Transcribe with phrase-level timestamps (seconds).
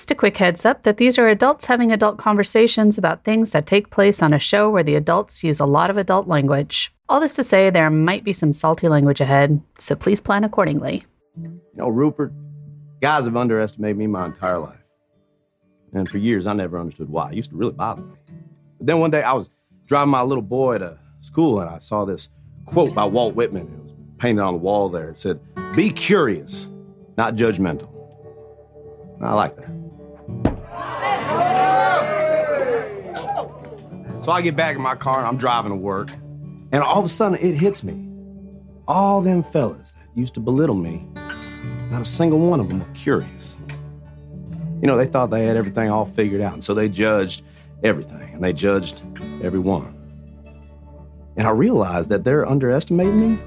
[0.00, 3.66] Just a quick heads up that these are adults having adult conversations about things that
[3.66, 6.90] take place on a show where the adults use a lot of adult language.
[7.10, 11.04] All this to say, there might be some salty language ahead, so please plan accordingly.
[11.38, 12.32] You know, Rupert,
[13.02, 14.80] guys have underestimated me my entire life.
[15.92, 17.32] And for years, I never understood why.
[17.32, 18.14] It used to really bother me.
[18.78, 19.50] But then one day, I was
[19.86, 22.30] driving my little boy to school, and I saw this
[22.64, 23.66] quote by Walt Whitman.
[23.66, 25.10] It was painted on the wall there.
[25.10, 25.40] It said,
[25.76, 26.68] Be curious,
[27.18, 27.90] not judgmental.
[29.20, 29.79] I like that.
[34.22, 36.10] So I get back in my car and I'm driving to work,
[36.72, 38.06] and all of a sudden it hits me.
[38.86, 41.06] All them fellas that used to belittle me,
[41.90, 43.54] not a single one of them were curious.
[44.82, 47.42] You know, they thought they had everything all figured out, and so they judged
[47.82, 49.00] everything, and they judged
[49.42, 49.96] everyone.
[51.36, 53.42] And I realized that they're underestimating me.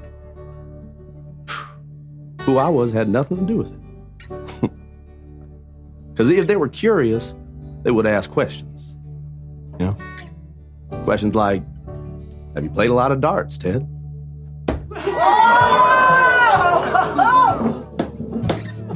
[2.41, 4.71] Who I was had nothing to do with it.
[6.13, 7.34] Because if they were curious,
[7.82, 8.96] they would ask questions.
[9.80, 9.98] You know?
[11.04, 11.62] Questions like,
[12.55, 13.82] have you played a lot of darts, Ted?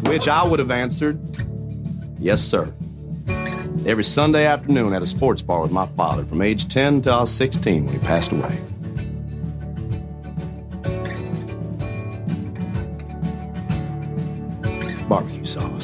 [0.08, 1.20] Which I would have answered,
[2.18, 2.74] yes, sir.
[3.86, 7.22] Every Sunday afternoon at a sports bar with my father from age 10 until I
[7.22, 8.60] was 16 when he passed away.
[15.08, 15.77] Barbecue sauce.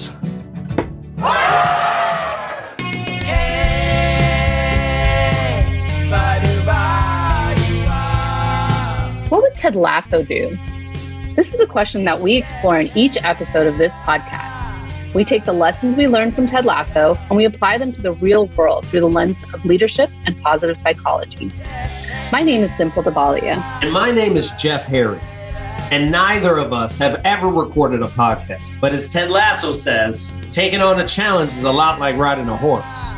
[9.64, 10.60] Ted Lasso do?
[11.38, 15.14] This is a question that we explore in each episode of this podcast.
[15.14, 18.12] We take the lessons we learned from Ted Lasso and we apply them to the
[18.12, 21.50] real world through the lens of leadership and positive psychology.
[22.30, 23.56] My name is Dimple Dabalia.
[23.82, 25.22] And my name is Jeff Harry.
[25.94, 28.70] And neither of us have ever recorded a podcast.
[28.82, 32.58] But as Ted Lasso says, taking on a challenge is a lot like riding a
[32.58, 33.14] horse.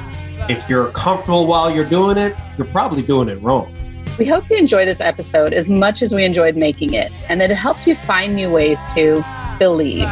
[0.48, 3.76] If you're comfortable while you're doing it, you're probably doing it wrong.
[4.18, 7.52] We hope you enjoy this episode as much as we enjoyed making it and that
[7.52, 9.22] it helps you find new ways to
[9.59, 10.08] believe.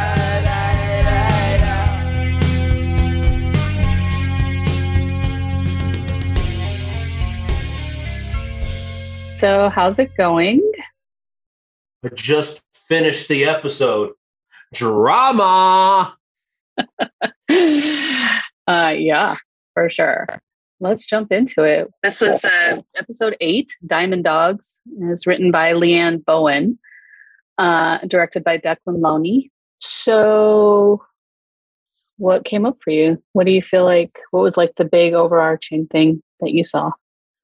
[9.37, 10.61] So, how's it going?
[12.03, 14.11] I just finished the episode.
[14.73, 16.17] Drama.
[16.77, 16.83] uh,
[18.67, 19.35] yeah,
[19.73, 20.27] for sure.
[20.83, 21.89] Let's jump into it.
[22.03, 24.81] This was uh, episode eight, Diamond Dogs.
[24.99, 26.77] It was written by Leann Bowen,
[27.57, 29.49] uh, directed by Declan Lowney.
[29.79, 31.01] So,
[32.17, 33.23] what came up for you?
[33.31, 34.19] What do you feel like?
[34.31, 36.91] What was like the big overarching thing that you saw?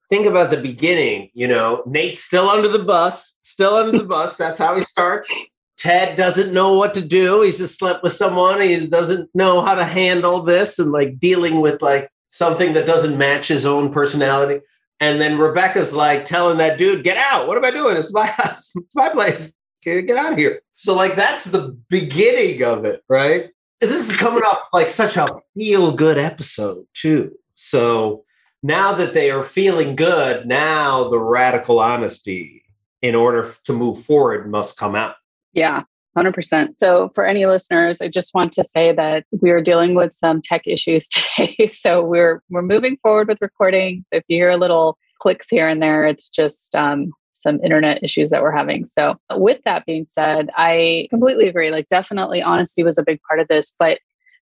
[0.09, 1.29] Think about the beginning.
[1.33, 4.35] You know, Nate's still under the bus, still under the bus.
[4.35, 5.33] That's how he starts.
[5.77, 7.43] Ted doesn't know what to do.
[7.43, 8.59] He's just slept with someone.
[8.59, 13.17] He doesn't know how to handle this and like dealing with like something that doesn't
[13.17, 14.61] match his own personality.
[14.99, 17.47] And then Rebecca's like telling that dude, get out.
[17.47, 17.97] What am I doing?
[17.97, 18.71] It's my house.
[18.75, 19.53] It's my place.
[19.83, 20.61] Get out of here.
[20.75, 23.49] So, like, that's the beginning of it, right?
[23.79, 27.33] This is coming off like such a feel good episode, too.
[27.55, 28.25] So,
[28.61, 32.63] now that they are feeling good, now the radical honesty
[33.01, 35.15] in order to move forward must come out.
[35.53, 35.83] Yeah.
[36.17, 36.73] 100%.
[36.77, 40.41] So, for any listeners, I just want to say that we are dealing with some
[40.41, 41.67] tech issues today.
[41.67, 44.05] So, we're we're moving forward with recording.
[44.11, 48.31] If you hear a little clicks here and there, it's just um, some internet issues
[48.31, 48.85] that we're having.
[48.85, 51.71] So, with that being said, I completely agree.
[51.71, 53.73] Like, definitely honesty was a big part of this.
[53.77, 53.99] But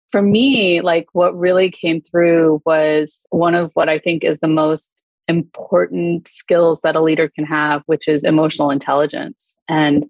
[0.09, 4.47] for me, like, what really came through was one of what I think is the
[4.47, 9.57] most important skills that a leader can have, which is emotional intelligence.
[9.67, 10.05] And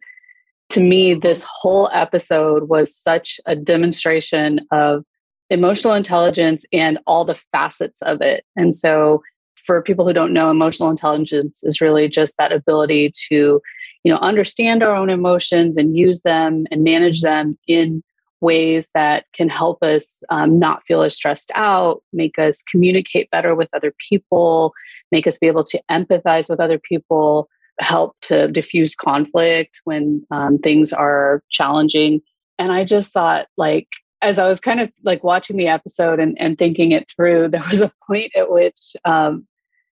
[0.69, 5.03] to me, this whole episode was such a demonstration of
[5.50, 8.44] emotional intelligence and all the facets of it.
[8.55, 9.22] And so,
[9.66, 13.61] for people who don't know, emotional intelligence is really just that ability to,
[14.03, 18.01] you know, understand our own emotions and use them and manage them in
[18.39, 23.55] ways that can help us um, not feel as stressed out, make us communicate better
[23.55, 24.73] with other people,
[25.11, 27.49] make us be able to empathize with other people,
[27.79, 32.22] help to diffuse conflict when um, things are challenging.
[32.58, 33.88] And I just thought, like,
[34.22, 37.64] as I was kind of like watching the episode and, and thinking it through, there
[37.68, 39.47] was a point at which um,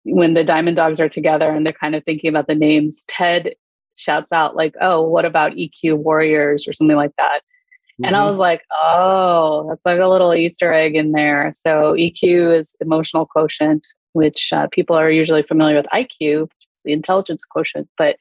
[0.05, 3.55] when the Diamond Dogs are together and they're kind of thinking about the names, Ted
[3.97, 7.41] shouts out, like, oh, what about EQ Warriors or something like that.
[7.41, 8.07] Mm-hmm.
[8.07, 11.53] And I was like, oh, that's like a little Easter egg in there.
[11.55, 16.51] So EQ is emotional quotient, which uh, people are usually familiar with IQ,
[16.85, 18.17] the intelligence quotient, but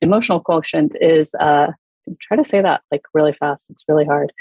[0.00, 1.68] emotional quotient is uh,
[2.20, 3.70] try to say that like really fast.
[3.70, 4.32] It's really hard.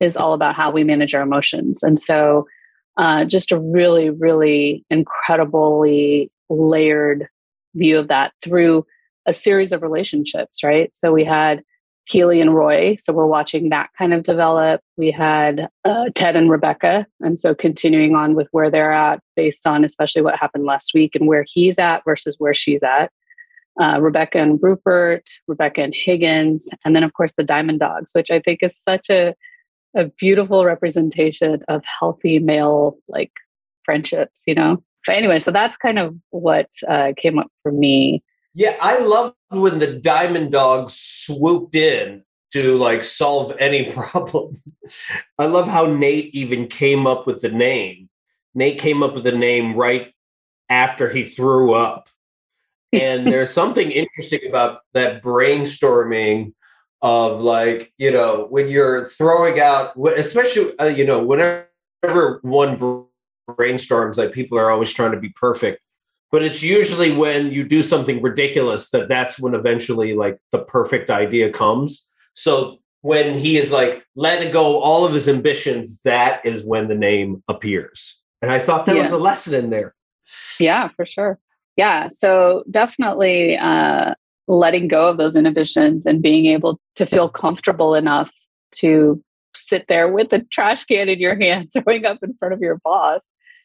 [0.00, 2.46] Is all about how we manage our emotions, and so
[2.96, 7.28] uh, just a really, really incredibly layered
[7.74, 8.84] view of that through
[9.26, 10.90] a series of relationships, right?
[10.94, 11.62] So we had
[12.08, 12.96] Keeley and Roy.
[12.98, 14.80] So we're watching that kind of develop.
[14.96, 17.06] We had uh, Ted and Rebecca.
[17.20, 21.14] And so continuing on with where they're at based on especially what happened last week
[21.14, 23.10] and where he's at versus where she's at.
[23.80, 28.30] Uh, Rebecca and Rupert, Rebecca and Higgins, and then of course the Diamond Dogs, which
[28.30, 29.34] I think is such a
[29.94, 33.32] a beautiful representation of healthy male like
[33.84, 34.82] friendships, you know.
[35.06, 38.22] But anyway, so that's kind of what uh, came up for me
[38.54, 42.22] yeah, I love when the Diamond Dogs swooped in
[42.52, 44.60] to like solve any problem.
[45.38, 48.08] I love how Nate even came up with the name.
[48.54, 50.12] Nate came up with the name right
[50.68, 52.08] after he threw up.
[52.92, 56.52] And there's something interesting about that brainstorming
[57.00, 63.06] of like, you know, when you're throwing out, especially, uh, you know, whenever one
[63.50, 65.80] brainstorms, like people are always trying to be perfect
[66.32, 71.10] but it's usually when you do something ridiculous that that's when eventually like the perfect
[71.10, 72.08] idea comes.
[72.34, 76.94] So when he is like letting go all of his ambitions that is when the
[76.94, 78.18] name appears.
[78.40, 79.02] And i thought that yeah.
[79.02, 79.94] was a lesson in there.
[80.58, 81.38] Yeah for sure.
[81.76, 84.14] Yeah so definitely uh
[84.48, 88.32] letting go of those inhibitions and being able to feel comfortable enough
[88.72, 89.22] to
[89.54, 92.78] sit there with a trash can in your hand throwing up in front of your
[92.82, 93.20] boss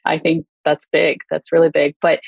[0.05, 1.21] i think that's big.
[1.31, 1.95] That's really big.
[2.01, 2.19] But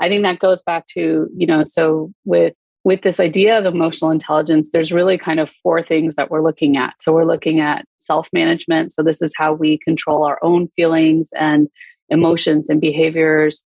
[0.00, 4.10] I think that goes back to, you know, so with with this idea of emotional
[4.10, 6.94] intelligence, there's really kind of four things that we're looking at.
[6.98, 8.92] So we're looking at self-management.
[8.92, 11.68] So this is how we control our own feelings and
[12.08, 13.64] emotions and behaviors.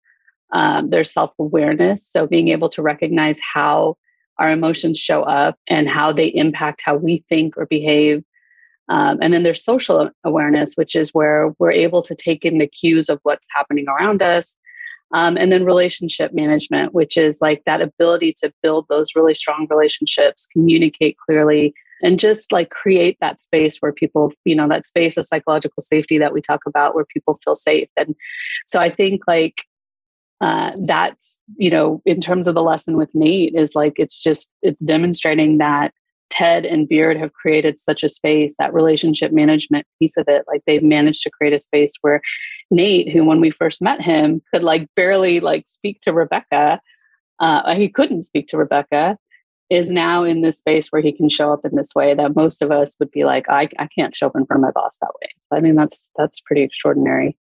[0.52, 2.08] Um, there's self-awareness.
[2.08, 3.98] So being able to recognize how
[4.40, 8.24] our emotions show up and how they impact how we think or behave.
[8.90, 12.68] Um, and then there's social awareness, which is where we're able to take in the
[12.68, 14.58] cues of what's happening around us
[15.14, 19.68] um, and then relationship management, which is like that ability to build those really strong
[19.70, 25.16] relationships, communicate clearly, and just like create that space where people, you know, that space
[25.16, 27.88] of psychological safety that we talk about where people feel safe.
[27.96, 28.16] And
[28.68, 29.64] so I think like
[30.42, 34.52] uh, that's, you know, in terms of the lesson with Nate, is like it's just,
[34.62, 35.94] it's demonstrating that
[36.30, 40.44] Ted and Beard have created such a space, that relationship management piece of it.
[40.48, 42.22] Like they've managed to create a space where
[42.72, 46.82] Nate, who when we first met him, could like barely like speak to Rebecca.
[47.40, 49.18] Uh, he couldn't speak to Rebecca,
[49.70, 52.62] is now in this space where he can show up in this way that most
[52.62, 54.98] of us would be like, I, I can't show up in front of my boss
[55.02, 55.30] that way.
[55.52, 57.36] I mean, that's that's pretty extraordinary.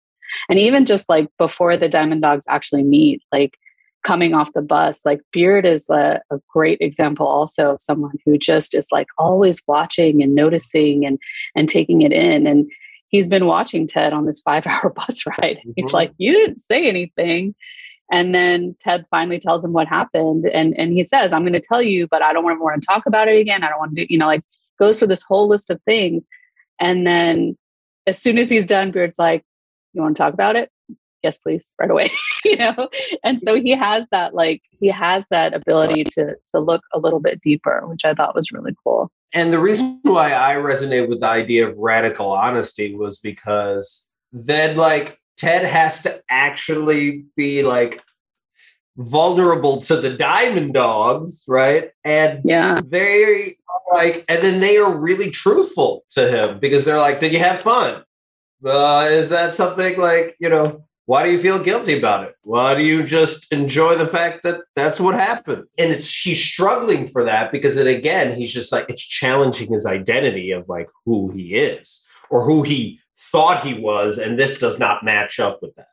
[0.49, 3.57] And even just like before the Diamond Dogs actually meet, like
[4.03, 8.37] coming off the bus like beard is a, a, great example also of someone who
[8.37, 11.19] just is like always watching and noticing and
[11.55, 12.69] and taking it in and
[13.09, 15.57] he's been watching ted on this five hour bus ride.
[15.57, 15.71] Mm-hmm.
[15.75, 17.55] he's like you didn't say anything.
[18.11, 21.61] And then ted finally tells him what happened and and he says i'm going to
[21.61, 23.63] tell you but i don't want to want to talk about it again.
[23.63, 24.43] I don't want to do you know like
[24.79, 26.25] goes through this whole list of things.
[26.79, 27.55] And then
[28.07, 29.43] as soon as he's done beard's like
[29.93, 30.71] you want to talk about it
[31.23, 32.09] yes please right away
[32.45, 32.89] you know?
[33.23, 37.19] And so he has that like he has that ability to to look a little
[37.19, 39.11] bit deeper which i thought was really cool.
[39.33, 44.77] And the reason why i resonate with the idea of radical honesty was because then
[44.77, 48.01] like ted has to actually be like
[48.97, 51.91] vulnerable to the diamond dogs right?
[52.03, 52.79] And yeah.
[52.85, 53.57] they
[53.91, 57.61] like and then they are really truthful to him because they're like did you have
[57.61, 58.03] fun?
[58.63, 62.37] Uh, is that something like you know why do you feel guilty about it?
[62.43, 65.65] Why do you just enjoy the fact that that's what happened?
[65.77, 69.85] And it's she's struggling for that because then again, he's just like it's challenging his
[69.85, 74.79] identity of like who he is or who he thought he was, and this does
[74.79, 75.89] not match up with that.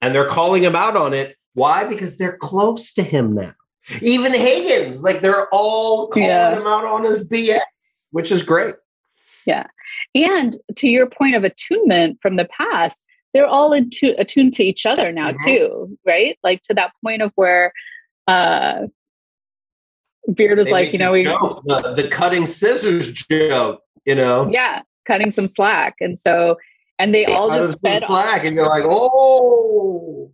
[0.00, 1.36] And they're calling him out on it.
[1.54, 1.82] Why?
[1.82, 3.54] Because they're close to him now.
[4.00, 6.56] Even Higgins, like they're all calling yeah.
[6.56, 8.76] him out on his BS, which is great.
[9.46, 9.66] Yeah.
[10.14, 15.12] And to your point of attunement from the past, they're all attuned to each other
[15.12, 15.46] now mm-hmm.
[15.46, 16.38] too, right?
[16.42, 17.72] Like to that point of where
[18.26, 18.86] uh
[20.34, 24.48] Beard was they like, you know, we the, the cutting scissors joke, you know.
[24.50, 25.96] Yeah, cutting some slack.
[26.00, 26.56] And so
[26.98, 30.30] and they, all just fed slack and you're like, oh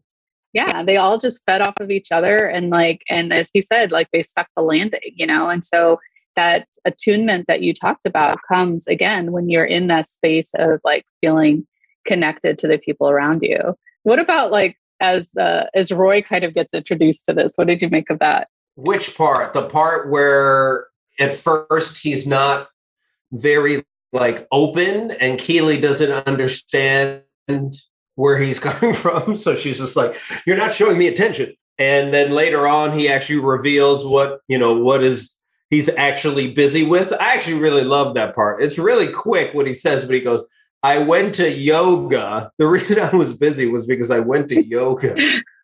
[0.53, 3.93] yeah, they all just fed off of each other and like and as he said,
[3.93, 5.99] like they stuck the landing, you know, and so
[6.35, 11.05] that attunement that you talked about comes again when you're in that space of like
[11.21, 11.67] feeling
[12.07, 13.77] connected to the people around you.
[14.05, 17.55] What about like as uh, as Roy kind of gets introduced to this?
[17.57, 18.49] What did you make of that?
[18.77, 19.53] Which part?
[19.53, 20.87] The part where
[21.19, 22.69] at first he's not
[23.33, 27.23] very like open and Keeley doesn't understand
[28.15, 29.37] where he's coming from.
[29.37, 31.55] So she's just like, You're not showing me attention.
[31.79, 36.85] And then later on, he actually reveals what, you know, what is he's actually busy
[36.85, 37.13] with.
[37.15, 38.63] I actually really love that part.
[38.63, 40.45] It's really quick what he says, but he goes,
[40.87, 42.52] I went to yoga.
[42.59, 45.16] The reason I was busy was because I went to yoga.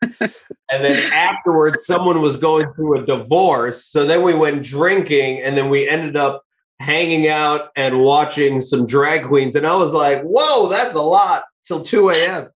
[0.02, 3.84] and then afterwards, someone was going through a divorce.
[3.84, 6.42] So then we went drinking and then we ended up
[6.80, 9.54] hanging out and watching some drag queens.
[9.54, 12.48] And I was like, whoa, that's a lot till 2 a.m.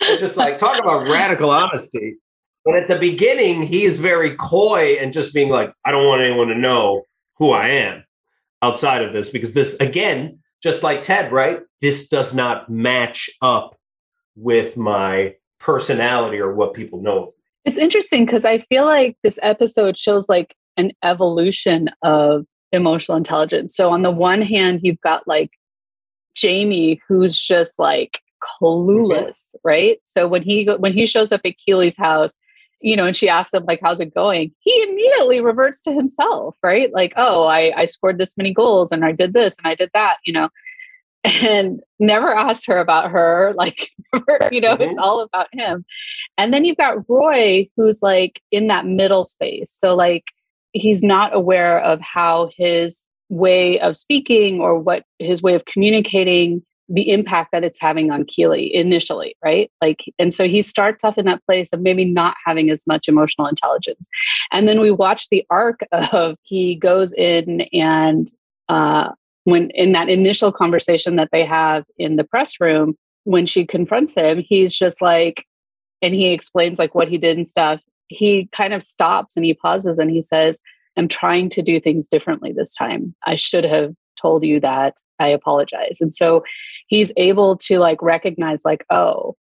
[0.00, 2.16] Just like, talk about radical honesty.
[2.64, 6.22] But at the beginning, he is very coy and just being like, I don't want
[6.22, 7.02] anyone to know
[7.36, 8.02] who I am
[8.62, 11.60] outside of this because this, again, just like Ted, right?
[11.82, 13.76] This does not match up
[14.34, 17.34] with my personality or what people know.
[17.66, 23.76] It's interesting because I feel like this episode shows like an evolution of emotional intelligence.
[23.76, 25.50] So on the one hand, you've got like
[26.34, 29.68] Jamie, who's just like clueless, mm-hmm.
[29.68, 29.98] right?
[30.06, 32.34] So when he when he shows up at Keeley's house,
[32.84, 36.54] you know, and she asks him like, "How's it going?" He immediately reverts to himself,
[36.62, 36.92] right?
[36.92, 39.90] Like, "Oh, I I scored this many goals and I did this and I did
[39.94, 40.50] that," you know,
[41.24, 43.54] and never asked her about her.
[43.56, 43.90] Like,
[44.52, 44.82] you know, mm-hmm.
[44.82, 45.84] it's all about him.
[46.36, 49.72] And then you've got Roy, who's like in that middle space.
[49.74, 50.24] So like,
[50.72, 56.62] he's not aware of how his way of speaking or what his way of communicating
[56.88, 59.70] the impact that it's having on Keeley initially, right?
[59.80, 63.08] Like, and so he starts off in that place of maybe not having as much
[63.08, 64.06] emotional intelligence.
[64.52, 68.28] And then we watch the arc of he goes in and,
[68.68, 69.10] uh,
[69.44, 74.14] when in that initial conversation that they have in the press room, when she confronts
[74.14, 75.44] him, he's just like,
[76.02, 77.80] and he explains like what he did and stuff.
[78.08, 80.60] He kind of stops and he pauses and he says,
[80.96, 83.14] I'm trying to do things differently this time.
[83.26, 85.98] I should have told you that I apologize.
[86.00, 86.44] And so
[86.86, 89.36] he's able to like recognize, like, oh,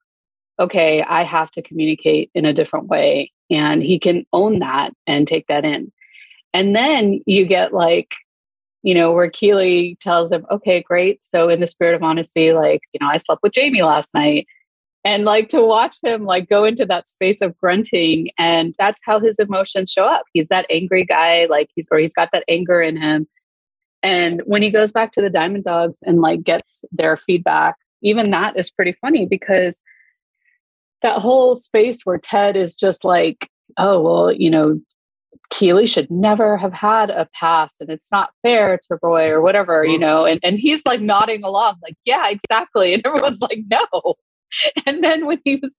[0.59, 3.33] okay, I have to communicate in a different way.
[3.51, 5.93] And he can own that and take that in.
[6.55, 8.15] And then you get like,
[8.83, 11.25] you know, where keeley tells him, okay, great.
[11.25, 14.47] So, in the spirit of honesty, like, you know, I slept with Jamie last night.
[15.05, 19.19] And like to watch him like go into that space of grunting, and that's how
[19.19, 20.23] his emotions show up.
[20.33, 23.27] He's that angry guy, like he's or he's got that anger in him
[24.03, 28.31] and when he goes back to the Diamond Dogs and like gets their feedback, even
[28.31, 29.81] that is pretty funny because
[31.03, 34.81] that whole space where Ted is just like, oh, well, you know,
[35.51, 39.85] Keeley should never have had a past and it's not fair to Roy or whatever,
[39.85, 40.01] you mm-hmm.
[40.01, 42.95] know, and, and he's like nodding along, like, yeah, exactly.
[42.95, 44.15] And everyone's like, no.
[44.87, 45.75] And then when he was,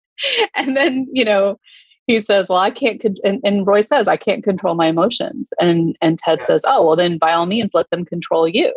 [0.56, 1.58] and then, you know,
[2.08, 5.52] he says, "Well, I can't," con-, and, and, Roy says, "I can't control my emotions,"
[5.60, 6.48] and and Ted yeah.
[6.48, 8.74] says, "Oh, well, then by all means, let them control you."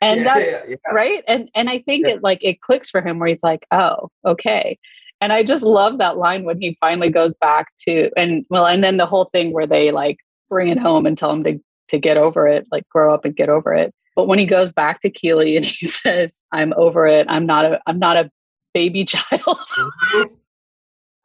[0.00, 1.22] And yeah, that's yeah, right.
[1.26, 4.78] And and I think it like it clicks for him where he's like, "Oh, okay."
[5.20, 8.82] And I just love that line when he finally goes back to and well, and
[8.82, 11.98] then the whole thing where they like bring it home and tell him to to
[11.98, 13.92] get over it, like grow up and get over it.
[14.14, 17.26] But when he goes back to Keeley and he says, "I'm over it.
[17.28, 18.30] I'm not a I'm not a
[18.72, 20.34] baby child." Mm-hmm.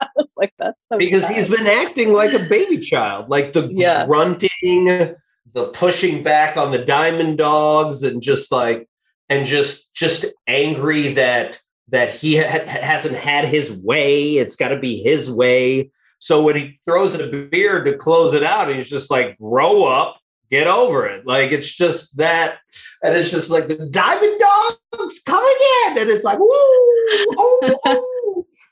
[0.18, 1.36] I was like, that's so because sad.
[1.36, 4.06] he's been acting like a baby child, like the yeah.
[4.06, 8.88] grunting, the pushing back on the diamond dogs, and just like
[9.30, 14.38] and just just angry that that he ha- hasn't had his way.
[14.38, 15.92] It's got to be his way.
[16.20, 19.84] So when he throws it a beer to close it out, he's just like, grow
[19.84, 20.20] up,
[20.50, 21.28] get over it.
[21.28, 22.60] Like it's just that,
[23.04, 28.23] and it's just like the diamond dogs coming in, and it's like, woo, oh, oh.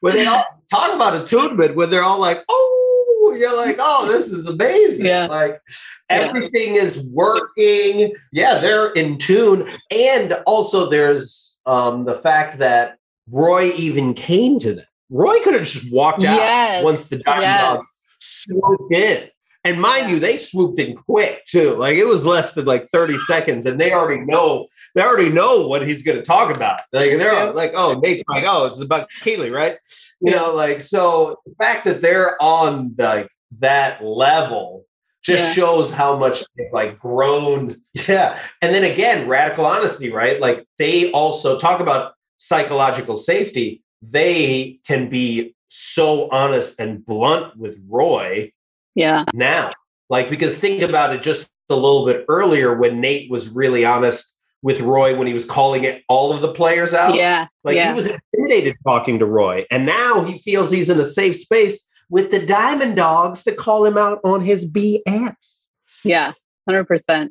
[0.01, 4.31] When they all talk about attunement when they're all like, oh, you're like, oh, this
[4.31, 5.05] is amazing.
[5.05, 5.27] Yeah.
[5.27, 5.61] Like
[6.09, 6.81] everything yeah.
[6.81, 8.13] is working.
[8.33, 9.67] Yeah, they're in tune.
[9.89, 12.97] And also there's um, the fact that
[13.29, 14.85] Roy even came to them.
[15.09, 16.83] Roy could have just walked out yes.
[16.83, 17.61] once the Diamond yes.
[17.61, 19.29] Dogs swooped in.
[19.63, 21.75] And mind you, they swooped in quick too.
[21.75, 25.67] Like it was less than like 30 seconds, and they already know they already know
[25.67, 26.81] what he's gonna talk about.
[26.91, 27.51] Like they're yeah.
[27.51, 29.77] like, oh, Nate's like, oh, it's about Keeley, right?
[30.19, 30.37] You yeah.
[30.37, 34.85] know, like so the fact that they're on like that level
[35.23, 37.75] just shows how much they've like grown.
[38.07, 38.39] Yeah.
[38.61, 40.39] And then again, radical honesty, right?
[40.41, 43.83] Like they also talk about psychological safety.
[44.01, 48.51] They can be so honest and blunt with Roy
[48.95, 49.25] yeah.
[49.33, 49.73] Now,
[50.09, 54.35] like, because think about it just a little bit earlier when Nate was really honest
[54.61, 57.15] with Roy when he was calling it all of the players out.
[57.15, 57.47] Yeah.
[57.63, 57.89] Like yeah.
[57.89, 59.65] he was intimidated talking to Roy.
[59.71, 63.85] And now he feels he's in a safe space with the Diamond Dogs to call
[63.85, 65.69] him out on his BS.
[66.03, 66.33] Yeah,
[66.69, 67.29] 100%.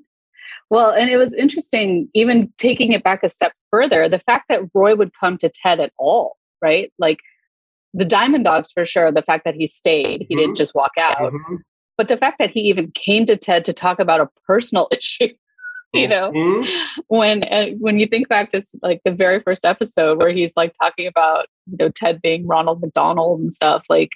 [0.71, 4.63] Well, and it was interesting, even taking it back a step further, the fact that
[4.73, 6.93] Roy would come to Ted at all, right?
[6.99, 7.19] Like
[7.95, 9.11] the Diamond Dogs for sure.
[9.11, 10.39] The fact that he stayed, he Mhm.
[10.39, 11.33] didn't just walk out.
[11.33, 11.59] Mhm.
[11.97, 15.35] But the fact that he even came to Ted to talk about a personal issue,
[15.93, 16.69] you know, Mhm.
[17.09, 20.73] when uh, when you think back to like the very first episode where he's like
[20.81, 24.11] talking about you know Ted being Ronald McDonald and stuff, like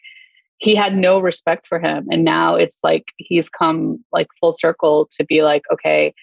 [0.59, 5.09] he had no respect for him, and now it's like he's come like full circle
[5.19, 6.14] to be like, okay,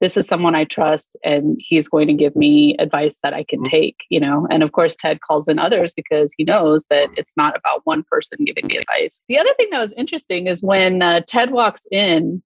[0.00, 3.60] this is someone I trust, and he's going to give me advice that I can
[3.60, 3.70] Mhm.
[3.70, 4.46] take, you know.
[4.50, 8.04] And of course, Ted calls in others because he knows that it's not about one
[8.10, 9.22] person giving the advice.
[9.28, 12.42] The other thing that was interesting is when uh, Ted walks in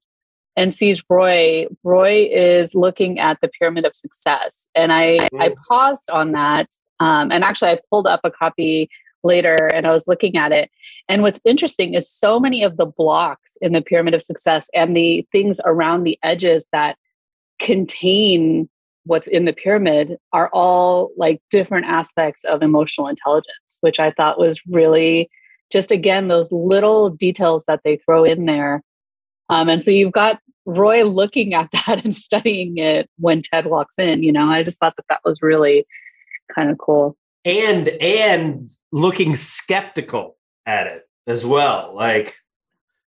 [0.57, 4.69] and sees Roy, Roy is looking at the pyramid of success.
[4.75, 5.57] And I, I Mm.
[5.69, 6.69] paused on that.
[7.00, 8.90] Um, and actually, I pulled up a copy
[9.25, 10.71] later and I was looking at it.
[11.09, 14.97] And what's interesting is so many of the blocks in the pyramid of success and
[14.97, 16.97] the things around the edges that
[17.61, 18.69] contain
[19.05, 24.38] what's in the pyramid are all like different aspects of emotional intelligence, which I thought
[24.38, 25.31] was really
[25.71, 28.83] just again those little details that they throw in there.
[29.49, 33.95] Um, and so you've got Roy looking at that and studying it when Ted walks
[33.99, 34.23] in.
[34.23, 35.87] You know, I just thought that that was really
[36.55, 37.17] kind of cool.
[37.45, 40.37] and and looking skeptical
[40.67, 41.95] at it as well.
[41.95, 42.37] Like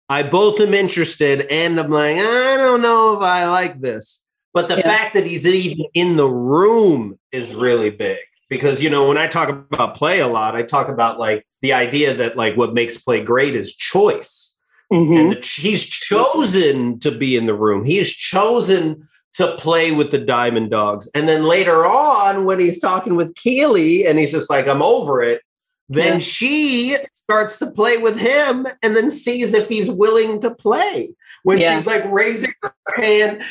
[0.08, 4.28] I both am interested and I'm like, I don't know if I like this.
[4.54, 4.82] But the Yeah.
[4.82, 8.18] fact that he's even in the room is really big
[8.48, 11.72] because you know when I talk about play a lot, I talk about like the
[11.72, 14.52] idea that like what makes play great is choice.
[14.92, 15.16] Mm-hmm.
[15.16, 17.84] and the, he's chosen to be in the room.
[17.84, 21.08] He's chosen to play with the Diamond Dogs.
[21.14, 25.22] And then later on, when he's talking with Keeley and he's just like, I'm over
[25.22, 25.40] it,
[25.88, 26.18] then Yeah.
[26.20, 31.10] she starts to play with him and then sees if he's willing to play.
[31.44, 31.76] When Yeah.
[31.76, 33.42] she's like raising her hand,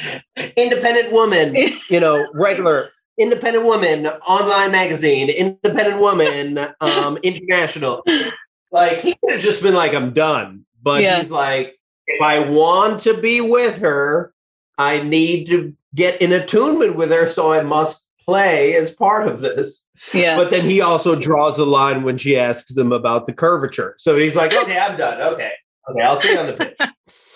[0.58, 1.56] independent woman,
[1.90, 8.04] you know, regular independent woman, online magazine, independent woman, um, international.
[8.72, 10.66] Like he could have just been like, I'm done.
[10.82, 11.20] But Yeah.
[11.20, 11.78] he's like,
[12.08, 14.34] if I want to be with her,
[14.78, 17.28] I need to get in attunement with her.
[17.28, 19.86] So I must play as part of this.
[20.14, 20.36] yeah.
[20.36, 23.94] But then he also draws the line when she asks him about the curvature.
[24.00, 25.22] So he's like, okay, I'm done.
[25.22, 25.52] Okay.
[25.90, 26.78] Okay, I'll see you on the pitch.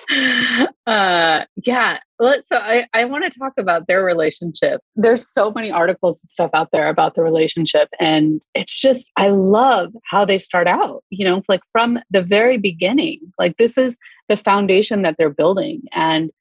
[0.88, 2.47] uh yeah let's.
[2.47, 6.49] so i i want to talk about their relationship there's so many articles and stuff
[6.53, 11.25] out there about the relationship and it's just i love how they start out you
[11.25, 13.97] know like from the very beginning like this is
[14.29, 16.31] the foundation that they're building and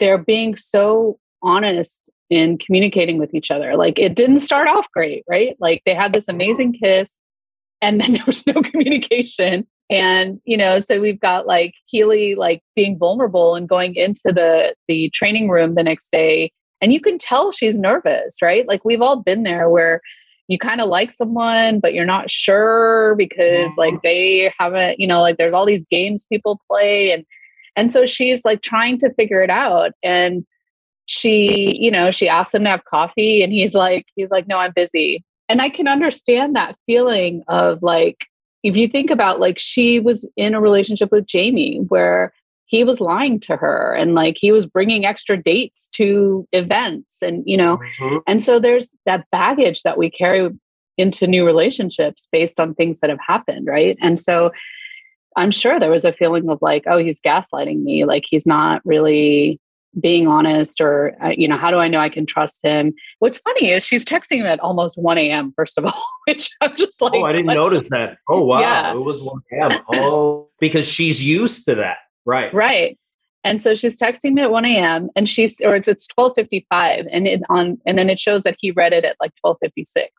[0.00, 5.22] they're being so honest in communicating with each other like it didn't start off great
[5.30, 7.18] right like they had this amazing kiss
[7.80, 12.62] and then there was no communication and you know so we've got like keely like
[12.74, 17.18] being vulnerable and going into the the training room the next day and you can
[17.18, 18.66] tell she's nervous right?
[18.68, 20.00] Like we've all been there where
[20.48, 25.20] you kind of like someone but you're not sure because like they haven't you know
[25.20, 27.24] like there's all these games people play and
[27.76, 30.44] and so she's like trying to figure it out and
[31.06, 34.58] she you know she asks him to have coffee and he's like he's like no
[34.58, 35.24] i'm busy.
[35.48, 38.26] And i can understand that feeling of like
[38.66, 42.32] if you think about like she was in a relationship with Jamie where
[42.68, 47.44] he was lying to her and like he was bringing extra dates to events and
[47.46, 48.20] you know Mhm.
[48.26, 50.50] and so there's that baggage that we carry
[50.98, 54.50] into new relationships based on things that have happened right and so
[55.36, 58.82] i'm sure there was a feeling of like oh he's gaslighting me like he's not
[58.84, 59.60] really
[60.00, 63.38] being honest or uh, you know how do i know i can trust him what's
[63.38, 67.00] funny is she's texting him at almost 1 a.m first of all which i'm just
[67.00, 68.18] like oh, I didn't what- notice that.
[68.28, 68.60] Oh, wow.
[68.60, 68.92] Yeah.
[68.92, 69.80] It was 1 a.m.
[69.92, 71.98] Oh, because she's used to that.
[72.24, 72.52] Right.
[72.52, 72.98] Right.
[73.44, 75.08] And so she's texting me at 1 a.m.
[75.14, 78.72] and she's or it's it's 1255 and it on and then it shows that he
[78.72, 80.12] read it at like 1256.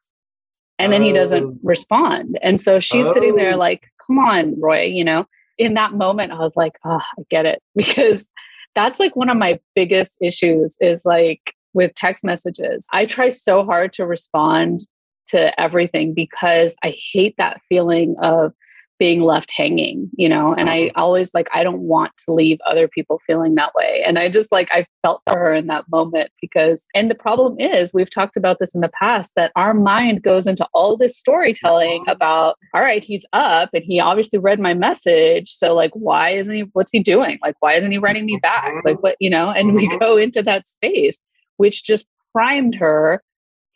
[0.80, 1.16] And then he Oh.
[1.16, 2.40] doesn't respond.
[2.42, 3.58] And so she's sitting there Oh.
[3.58, 5.26] like, come on, Roy, you know.
[5.58, 7.62] In that moment, I was like, oh, I get it.
[7.76, 8.30] Because
[8.78, 12.86] that's like one of my biggest issues is like with text messages.
[12.94, 14.82] I try so hard to respond
[15.30, 18.54] to everything because I hate that feeling of
[19.00, 21.00] being left hanging, you know, and I mm-hmm.
[21.00, 24.04] always like, I don't want to leave other people feeling that way.
[24.06, 27.60] And I just like, I felt for her in that moment because, and the problem
[27.60, 31.18] is, we've talked about this in the past that our mind goes into all this
[31.18, 32.14] storytelling uh-huh.
[32.14, 35.52] about, all right, he's up and he obviously read my message.
[35.52, 37.38] So, like, why isn't he, what's he doing?
[37.44, 38.72] Like, why isn't he writing me back?
[38.72, 38.88] Mm-hmm.
[38.88, 40.00] Like, what, you know, and we Mhm.
[40.00, 41.20] go into that space,
[41.58, 43.22] which just primed her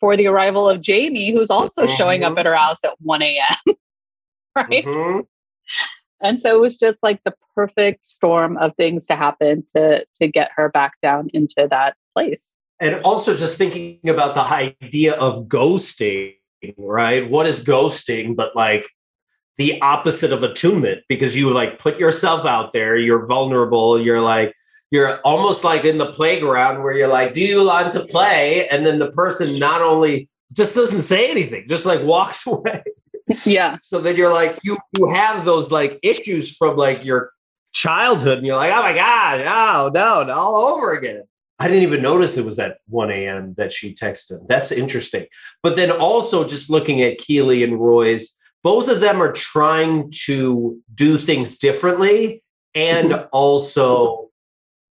[0.00, 2.40] for the arrival of Jamie, who's also showing up mm-hmm.
[2.40, 3.76] at her house at 1 a.m.
[4.56, 4.84] right.
[4.84, 5.26] Mhm.
[6.20, 10.28] And so it was just like the perfect storm of things to happen to to
[10.28, 12.52] get her back down into that place.
[12.80, 16.34] And also just thinking about the idea of ghosting,
[16.76, 17.28] right?
[17.28, 18.36] What is ghosting?
[18.36, 18.88] But like
[19.58, 24.54] the opposite of attunement because you like put yourself out there, you're vulnerable, you're like,
[24.90, 28.68] you're almost like in the playground where you're like, do you want to play?
[28.68, 32.82] And then the person not only just doesn't say anything, just like walks away.
[33.44, 33.78] Yeah.
[33.82, 37.32] So then you're like, you you have those like issues from like your
[37.72, 41.24] childhood, and you're like, oh my God, no, no, no, all over again.
[41.58, 43.54] I didn't even notice it was at 1 a.m.
[43.56, 44.32] that she texted.
[44.32, 44.46] him.
[44.48, 45.26] That's interesting.
[45.62, 50.80] But then also just looking at Keeley and Roy's, both of them are trying to
[50.94, 52.42] do things differently
[52.74, 53.26] and mm-hmm.
[53.32, 54.30] also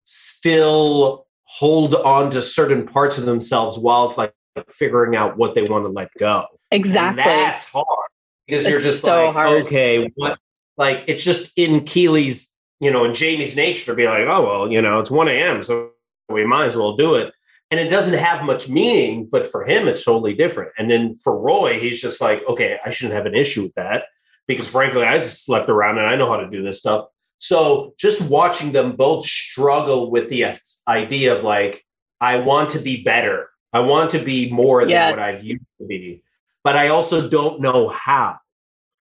[0.03, 4.33] still hold on to certain parts of themselves while like
[4.69, 6.45] figuring out what they want to let go.
[6.71, 7.21] Exactly.
[7.23, 8.09] And that's hard
[8.47, 9.65] because it's you're just so like, hard.
[9.65, 10.39] okay, what?
[10.77, 14.71] Like it's just in Keeley's, you know, in Jamie's nature to be like, oh well,
[14.71, 15.91] you know, it's one a.m., so
[16.29, 17.33] we might as well do it.
[17.69, 20.71] And it doesn't have much meaning, but for him, it's totally different.
[20.77, 24.05] And then for Roy, he's just like, okay, I shouldn't have an issue with that
[24.47, 27.07] because frankly, I just slept around and I know how to do this stuff.
[27.39, 30.45] So just watching them both struggle with the
[30.87, 31.85] idea of like,
[32.19, 33.49] I want to be better.
[33.73, 35.11] I want to be more than yes.
[35.11, 36.23] what I've used to be,
[36.67, 38.39] but I also don't know how.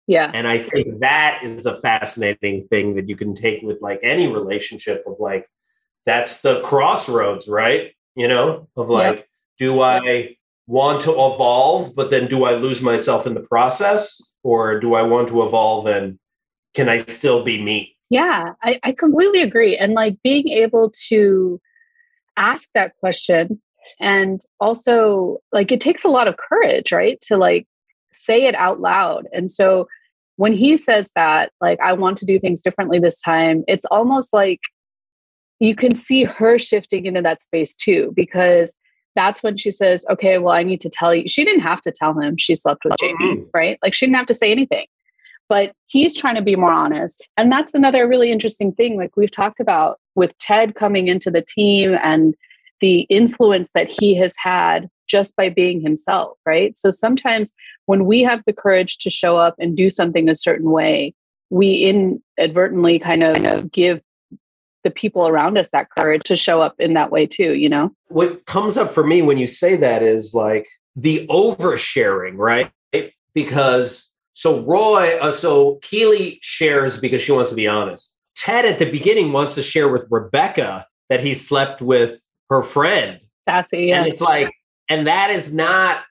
[0.05, 0.29] Yeah.
[0.31, 4.27] And I think that is a fascinating thing that you can take with like any
[4.27, 5.49] relationship of like,
[6.05, 7.95] that's the crossroads, right?
[8.13, 13.25] You know, of like, do I want to evolve, but then do I lose myself
[13.25, 14.35] in the process?
[14.43, 16.19] Or do I want to evolve and
[16.75, 17.97] can I still be me?
[18.11, 19.75] Yeah, I, I completely agree.
[19.75, 21.59] And like being able to
[22.37, 23.59] ask that question
[23.99, 27.19] and also like it takes a lot of courage, right?
[27.21, 27.67] To like
[28.13, 29.27] say it out loud.
[29.33, 29.87] And so
[30.37, 34.33] when he says that, like, I want to do things differently this time, it's almost
[34.33, 34.59] like
[35.59, 38.75] you can see her shifting into that space too, because
[39.15, 41.29] that's when she says, okay, well, I need to tell you.
[41.29, 43.49] She didn't have to tell him she slept with Jamie, mm-hmm.
[43.53, 43.79] right?
[43.81, 44.85] Like, she didn't have to say anything
[45.49, 47.23] but he's trying to be more honest.
[47.37, 51.43] And that's another really interesting thing, like we've talked about with Ted coming into the
[51.43, 52.35] team and
[52.81, 56.77] the influence that he has had just by being himself, right?
[56.77, 57.53] So sometimes
[57.85, 61.13] when we have the courage to show up and do something a certain way,
[61.49, 64.01] we inadvertently kind of give
[64.83, 67.91] the people around us that courage to show up in that way too, you know?
[68.07, 72.71] What comes up for me when you say that is like the oversharing, right?
[73.33, 78.15] Because so Roy, uh, so Keeley shares because she wants to be honest.
[78.35, 83.19] Ted at the beginning wants to share with Rebecca that he slept with her friend.
[83.47, 83.99] Sassy, yeah.
[83.99, 84.53] And it's like,
[84.89, 86.03] and that is not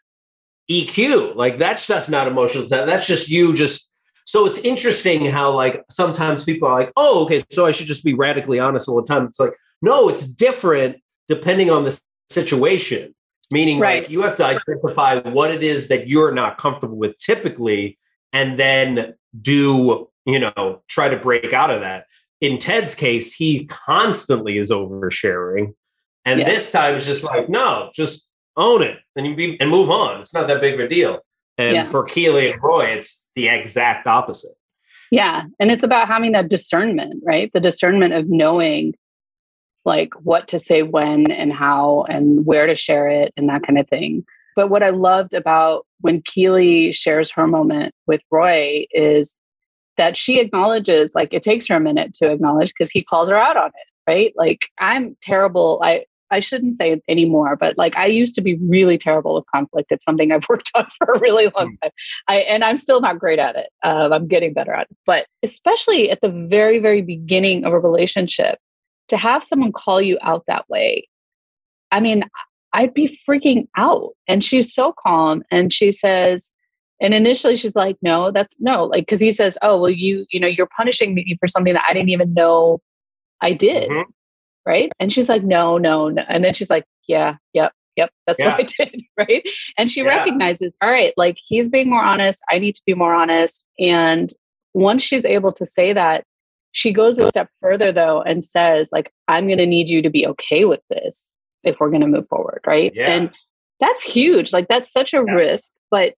[0.71, 1.35] EQ.
[1.35, 2.69] Like that's just not emotional.
[2.69, 3.91] That's just you just
[4.27, 8.05] so it's interesting how like sometimes people are like, oh, okay, so I should just
[8.05, 9.27] be radically honest all the time.
[9.27, 10.97] It's like, no, it's different
[11.29, 13.15] depending on the situation.
[13.51, 14.03] Meaning right.
[14.03, 17.99] like you have to identify what it is that you're not comfortable with typically
[18.33, 22.07] and then do, you know, try to break out of that.
[22.41, 25.75] In Ted's case, he constantly is oversharing.
[26.25, 26.49] And yes.
[26.49, 30.21] this time it's just like, no, just own it and you be and move on.
[30.21, 31.21] It's not that big of a deal.
[31.59, 31.85] And yeah.
[31.85, 34.55] for Keeley and Roy, it's the exact opposite.
[35.11, 35.45] Yeah.
[35.61, 37.51] And it's about having that discernment, right?
[37.53, 38.95] The discernment of knowing
[39.85, 43.79] like what to say when and how and where to share it and that kind
[43.79, 44.25] of thing.
[44.57, 49.37] But what I loved about when Keeley shares her moment with Roy is
[49.97, 53.37] that she acknowledges, like it takes her a minute to acknowledge because he called her
[53.37, 54.33] out on it, right?
[54.37, 55.81] Like I'm terrible.
[55.83, 59.45] I I shouldn't say it anymore, but like I used to be really terrible with
[59.55, 59.93] conflict.
[59.93, 61.75] It's something I've worked on for a really long hmm.
[61.83, 61.93] time.
[62.29, 63.71] I and I'm still not great at it.
[63.83, 64.97] Um, I'm getting better at it.
[65.07, 68.59] But especially at the very, very beginning of a relationship,
[69.09, 71.09] to have someone call you out that way,
[71.93, 72.25] I mean,
[72.73, 74.11] I'd be freaking out.
[74.27, 76.53] And she's so calm and she says,
[77.01, 80.41] and initially she's like, no, that's no, like, cause he says, oh, well, you, you
[80.41, 82.81] know, you're punishing me for something that I didn't even know
[83.41, 83.91] I did.
[83.91, 84.11] Mm-hmm.
[84.67, 84.91] Right.
[84.99, 86.23] And she's like, no, no, no.
[86.29, 88.57] And then she's like, yeah, yep, yep, that's yeah.
[88.57, 89.03] what I did.
[89.17, 89.43] Right.
[89.77, 90.09] And she yeah.
[90.09, 92.43] recognizes, all right, like he's being more honest.
[92.51, 93.63] I need to be more honest.
[93.79, 94.31] And
[94.73, 96.25] once she's able to say that,
[96.73, 100.11] she goes a step further though and says, like, I'm going to need you to
[100.11, 101.33] be okay with this
[101.65, 103.09] if we're going to move forward right yeah.
[103.09, 103.31] and
[103.81, 106.15] that's huge like that's such a risk but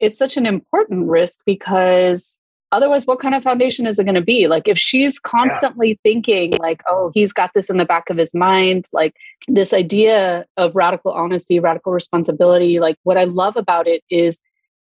[0.00, 2.38] it's such an important risk because
[2.72, 5.94] otherwise what kind of foundation is it going to be like if she's constantly yeah.
[6.02, 9.14] thinking like oh he's got this in the back of his mind like
[9.48, 14.40] this idea of radical honesty radical responsibility like what i love about it is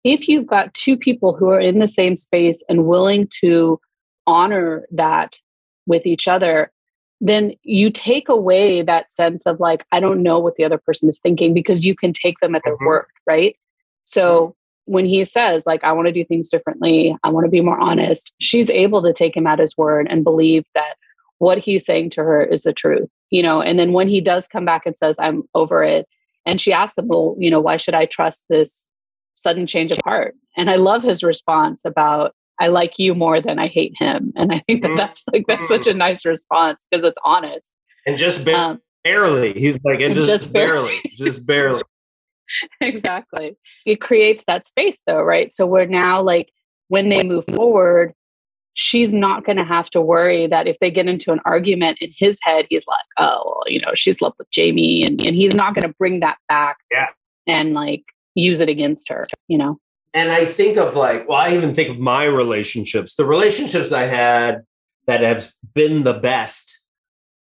[0.04, 3.78] if you've got two people who are in the same space and willing to
[4.26, 5.36] honor that
[5.86, 6.70] with each other
[7.20, 11.08] then you take away that sense of like, I don't know what the other person
[11.08, 12.86] is thinking because you can take them at their mm-hmm.
[12.86, 13.56] word, right?
[14.04, 14.56] So
[14.90, 17.78] when he says, like, I want to do things differently, I want to be more
[17.78, 20.96] honest, she's able to take him at his word and believe that
[21.38, 23.62] what he's saying to her is the truth, you know.
[23.62, 26.08] And then when he does come back and says, I'm over it,
[26.44, 28.88] and she asks him, Well, you know, why should I trust this
[29.36, 30.34] sudden change of heart?
[30.56, 34.32] And I love his response about, I like you more than I hate him.
[34.34, 34.96] And I think that mm-hmm.
[34.96, 37.72] that's like, that's such a nice response because it's honest.
[38.06, 39.52] And just ba- um, barely.
[39.52, 41.80] He's like, and just, just barely, just barely.
[42.80, 43.56] exactly.
[43.86, 45.52] It creates that space though, right?
[45.52, 46.50] So we're now like,
[46.88, 48.12] when they move forward,
[48.74, 52.12] she's not going to have to worry that if they get into an argument in
[52.16, 55.04] his head, he's like, oh, well, you know, she's slept with Jamie.
[55.04, 57.06] And, and he's not going to bring that back yeah.
[57.46, 59.78] and like use it against her, you know?
[60.14, 63.14] And I think of like, well, I even think of my relationships.
[63.14, 64.62] The relationships I had
[65.06, 66.80] that have been the best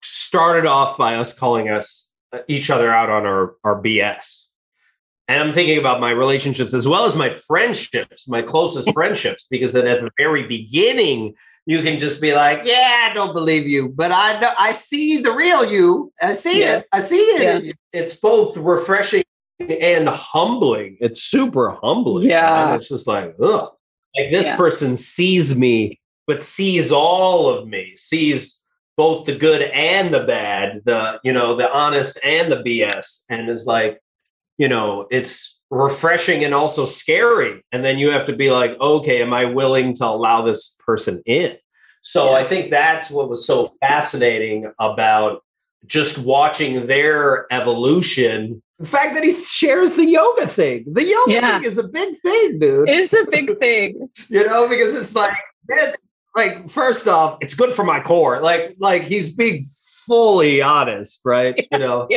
[0.04, 4.49] started off by us calling us uh, each other out on our, our BS.
[5.30, 9.74] And I'm thinking about my relationships as well as my friendships, my closest friendships, because
[9.74, 11.36] then at the very beginning,
[11.68, 15.22] you can just be like, "Yeah, I don't believe you, but I know, I see
[15.22, 16.12] the real you.
[16.20, 16.78] I see yeah.
[16.78, 16.88] it.
[16.92, 17.64] I see it.
[17.64, 17.72] Yeah.
[17.94, 19.24] It's both refreshing
[19.60, 20.98] and humbling.
[21.00, 22.28] It's super humbling.
[22.28, 23.72] Yeah, it's just like, ugh,
[24.18, 24.58] like this yeah.
[24.58, 28.64] person sees me, but sees all of me, sees
[28.98, 33.48] both the good and the bad, the you know, the honest and the BS, and
[33.48, 34.02] is like,
[34.60, 37.64] you know, it's refreshing and also scary.
[37.72, 41.24] And then you have to be like, okay, am I willing to allow this person
[41.26, 41.58] in?
[42.02, 42.38] So yeah.
[42.38, 45.44] I think that's what was so fascinating about
[45.86, 48.62] just watching their evolution.
[48.80, 50.86] The fact that he shares the yoga thing.
[50.92, 51.60] The yoga yeah.
[51.60, 52.90] thing is a big thing, dude.
[52.90, 54.10] It's a big thing.
[54.30, 55.34] you know, because it's like,
[55.70, 55.96] man,
[56.36, 58.42] like first off, it's good for my core.
[58.42, 59.64] Like, like he's being
[60.06, 61.56] fully honest, right?
[61.72, 61.78] Yeah.
[61.78, 62.08] You know.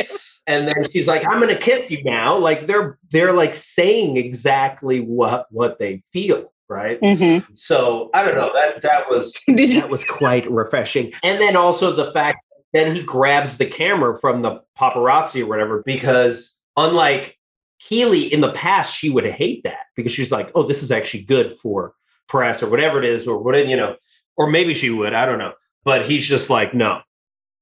[0.47, 2.37] And then she's like i'm gonna kiss you now.
[2.37, 6.99] Like they're they're like saying exactly what what they feel right?
[7.01, 7.53] Mm-hmm.
[7.55, 11.13] so i don't know that that was that was quite refreshing.
[11.23, 12.39] And then also the fact
[12.73, 17.37] that he grabs the camera from the paparazzi or whatever because unlike
[17.79, 21.23] Keeley in the past she would hate that because she's like oh this is actually
[21.23, 21.93] good for
[22.27, 23.95] press or whatever it is or what you know
[24.37, 25.53] or maybe she would i don't know.
[25.85, 27.01] But he's just like no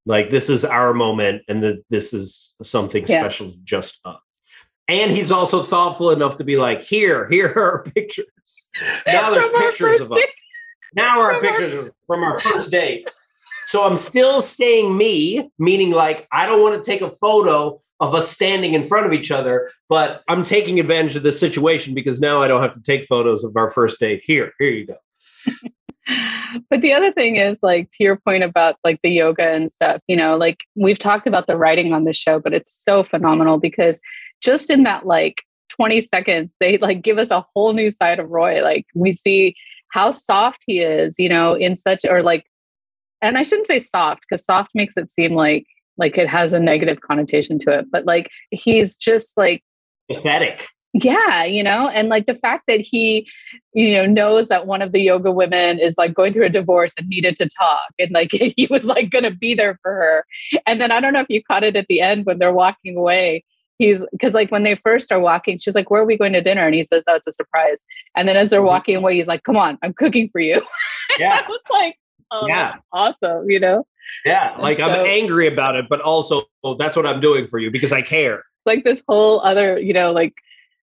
[0.06, 3.22] like this is our moment, and that this is something yeah.
[3.22, 4.42] special just us.
[4.88, 8.26] And he's also thoughtful enough to be like, here, here are our pictures.
[9.08, 10.20] Now there's pictures of us.
[10.94, 13.08] Now our pictures from our first date.
[13.64, 18.16] So I'm still staying me, meaning like I don't want to take a photo of
[18.16, 22.20] us standing in front of each other, but I'm taking advantage of this situation because
[22.20, 24.24] now I don't have to take photos of our first date.
[24.26, 24.98] Here, here you go.
[26.70, 30.02] But the other thing is like to your point about like the yoga and stuff
[30.08, 33.60] you know like we've talked about the writing on the show but it's so phenomenal
[33.60, 34.00] because
[34.42, 38.30] just in that like 20 seconds they like give us a whole new side of
[38.30, 38.62] roy.
[38.62, 39.56] Like we see
[39.92, 42.46] how soft he is you know in such or like
[43.22, 45.66] and i shouldn't say soft because soft makes it seem like
[45.98, 49.64] like it has a negative connotation to it but like he's just like
[50.10, 53.28] pathetic yeah you know and like the fact that he
[53.74, 56.94] you know knows that one of the yoga women is like going through a divorce
[56.98, 60.26] and needed to talk and like he was like going to be there for her.
[60.66, 62.98] And then i don't know if you caught it at the end when they're walking
[62.98, 63.46] away
[63.78, 66.42] he's because like when they first are walking she's like where are we going to
[66.42, 66.66] dinner?
[66.66, 67.82] And he says oh it's a surprise.
[68.16, 68.68] And then as they're mm-hmm.
[68.68, 70.62] walking away he's like come on i'm cooking for you.
[71.20, 71.42] Yeah.
[71.46, 71.98] I was like
[72.32, 72.78] oh yeah.
[72.92, 73.86] awesome you know?
[74.26, 77.60] Yeah like so, i'm angry about it but also oh, that's what i'm doing for
[77.60, 78.40] you because i care.
[78.40, 80.34] It's like this whole other you know like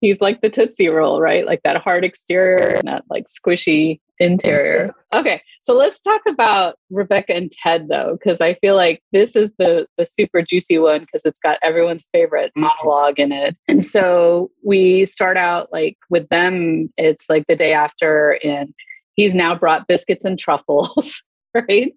[0.04, 1.46] he's like the Tootsie Roll, right?
[1.46, 4.94] Like that hard exterior and that like squishy interior.
[5.16, 9.50] okay, so let's talk about Rebecca and Ted though, because I feel like this is
[9.58, 12.64] the the super juicy one because it's got everyone's favorite mm-hmm.
[12.64, 13.56] monologue in it.
[13.70, 16.92] And so we start out like with them.
[16.98, 18.74] It's like the day after, and
[19.16, 21.94] he's now brought biscuits and truffles, right?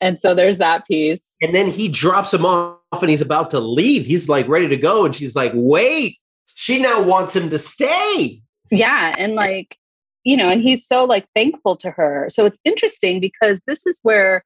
[0.00, 1.34] And so there's that piece.
[1.42, 4.06] And then he drops him off and he's about to leave.
[4.06, 5.04] He's like ready to go.
[5.04, 6.18] And she's like, wait,
[6.54, 8.40] she now wants him to stay.
[8.70, 9.14] Yeah.
[9.18, 9.76] And like,
[10.24, 12.28] you know, and he's so like thankful to her.
[12.30, 14.44] So it's interesting because this is where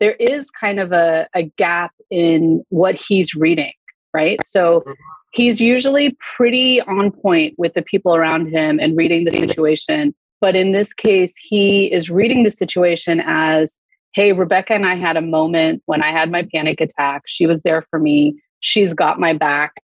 [0.00, 3.72] there is kind of a, a gap in what he's reading,
[4.14, 4.38] right?
[4.44, 4.92] So mm-hmm.
[5.32, 10.14] he's usually pretty on point with the people around him and reading the situation.
[10.40, 13.76] But in this case, he is reading the situation as,
[14.14, 17.22] hey, Rebecca and I had a moment when I had my panic attack.
[17.26, 18.40] She was there for me.
[18.60, 19.82] She's got my back.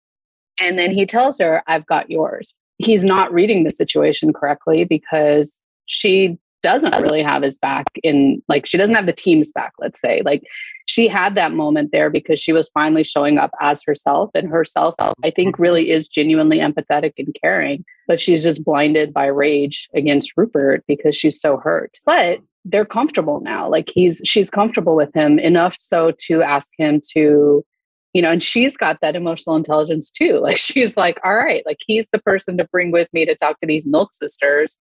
[0.60, 2.58] And then he tells her, I've got yours.
[2.78, 8.66] He's not reading the situation correctly because she doesn't really have his back in like
[8.66, 10.20] she doesn't have the team's back let's say.
[10.26, 10.42] Like
[10.86, 14.94] she had that moment there because she was finally showing up as herself and herself
[15.24, 15.62] i think mm-hmm.
[15.62, 21.16] really is genuinely empathetic and caring but she's just blinded by rage against rupert because
[21.16, 22.00] she's so hurt.
[22.04, 23.70] But they're comfortable now.
[23.70, 27.64] Like he's she's comfortable with him enough so to ask him to
[28.12, 30.38] you know and she's got that emotional intelligence too.
[30.38, 33.60] Like she's like all right like he's the person to bring with me to talk
[33.60, 34.78] to these milk sisters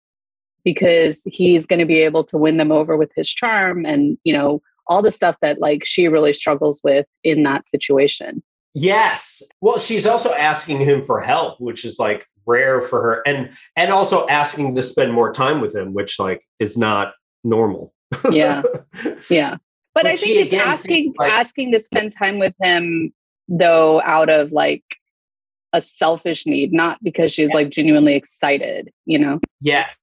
[0.63, 4.33] because he's going to be able to win them over with his charm and you
[4.33, 8.41] know all the stuff that like she really struggles with in that situation.
[8.73, 9.43] Yes.
[9.61, 13.91] Well she's also asking him for help which is like rare for her and and
[13.91, 17.13] also asking to spend more time with him which like is not
[17.43, 17.93] normal.
[18.31, 18.63] Yeah.
[19.29, 19.57] Yeah
[19.97, 23.11] but, but i think it's asking like, asking to spend time with him
[23.47, 24.83] though out of like
[25.73, 27.55] a selfish need not because she's yes.
[27.55, 29.39] like genuinely excited you know?
[29.61, 29.97] Yes.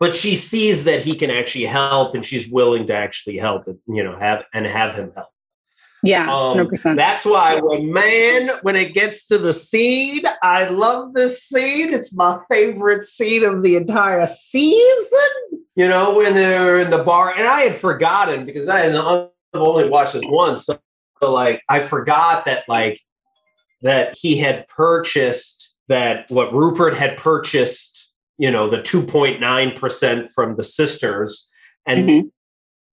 [0.00, 4.04] But she sees that he can actually help and she's willing to actually help you
[4.04, 5.28] know have and have him help.
[6.02, 6.96] Yeah um, 100%.
[6.96, 12.14] that's why when man when it gets to the scene i love this scene it's
[12.14, 17.46] my favorite scene of the entire season you know when they're in the bar and
[17.46, 18.94] i had forgotten because i had
[19.54, 20.76] only watched it once so,
[21.22, 23.00] so like i forgot that like
[23.80, 30.64] that he had purchased that what rupert had purchased you know the 2.9% from the
[30.64, 31.48] sisters
[31.86, 32.28] and mm-hmm.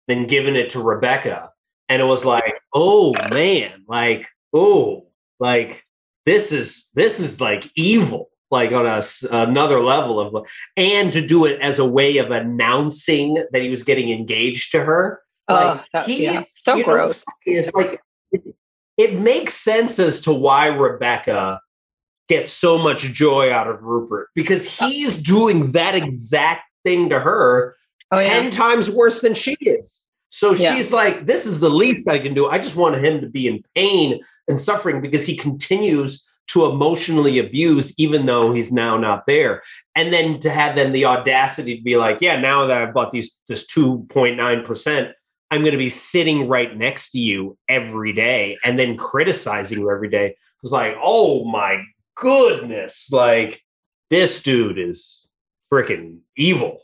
[0.09, 1.51] then given it to rebecca
[1.89, 5.07] and it was like oh man like oh
[5.39, 5.87] like
[6.27, 11.45] this is this is like evil like on a, another level of and to do
[11.47, 15.85] it as a way of announcing that he was getting engaged to her oh, like
[15.93, 16.45] that, he yeah.
[16.49, 18.43] so gross is like it,
[18.97, 21.59] it makes sense as to why rebecca
[22.29, 24.89] gets so much joy out of Rupert because oh.
[24.89, 27.77] he's doing that exact thing to her
[28.15, 28.51] oh, 10 yeah.
[28.51, 30.05] times worse than she is.
[30.31, 30.75] So yeah.
[30.75, 32.49] she's like, this is the least I can do.
[32.49, 37.39] I just want him to be in pain and suffering because he continues to emotionally
[37.39, 39.63] abuse, even though he's now not there.
[39.95, 43.13] And then to have then the audacity to be like, yeah, now that I've bought
[43.13, 45.13] these this 2.9%,
[45.51, 49.91] I'm going to be sitting right next to you every day and then criticizing you
[49.91, 50.27] every day.
[50.27, 51.83] It was like, oh my
[52.17, 53.63] goodness, like
[54.11, 55.27] this dude is
[55.73, 56.81] freaking evil.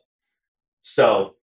[0.82, 1.34] So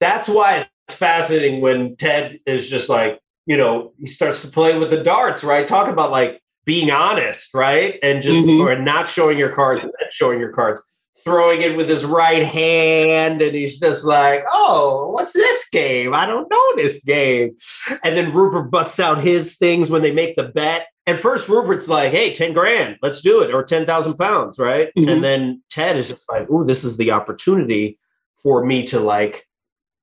[0.00, 4.78] that's why it's fascinating when Ted is just like, you know, he starts to play
[4.78, 5.68] with the darts, right?
[5.68, 7.98] Talk about like being honest, right?
[8.02, 8.60] And just mm-hmm.
[8.60, 10.82] or not showing your cards and showing your cards,
[11.24, 16.12] throwing it with his right hand, and he's just like, "Oh, what's this game?
[16.12, 17.56] I don't know this game."
[18.04, 21.88] And then Rupert butts out his things when they make the bet, and first Rupert's
[21.88, 24.88] like, hey, 10 grand, let's do it, or 10,000 pounds, right?
[24.98, 25.08] Mm-hmm.
[25.08, 27.98] And then Ted is just like, oh, this is the opportunity
[28.36, 29.46] for me to like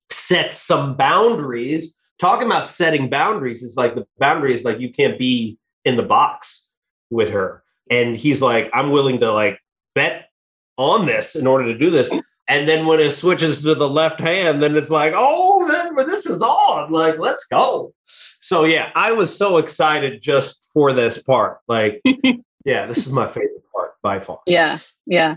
[0.10, 1.98] set some boundaries.
[2.20, 6.04] Talking about setting boundaries is like the boundary is like you can't be in the
[6.04, 6.70] box
[7.10, 7.64] with her.
[7.90, 9.60] And he's like, I'm willing to like
[9.96, 10.30] bet
[10.78, 12.12] on this in order to do this.
[12.48, 16.26] And then when it switches to the left hand, then it's like, oh, then this
[16.26, 16.92] is on.
[16.92, 17.94] Like, let's go.
[18.42, 21.60] So yeah, I was so excited just for this part.
[21.68, 22.02] Like,
[22.66, 24.40] yeah, this is my favorite part by far.
[24.46, 25.36] Yeah, yeah.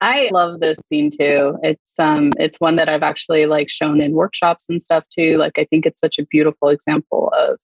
[0.00, 1.58] I love this scene too.
[1.62, 5.36] It's um it's one that I've actually like shown in workshops and stuff too.
[5.36, 7.58] Like I think it's such a beautiful example of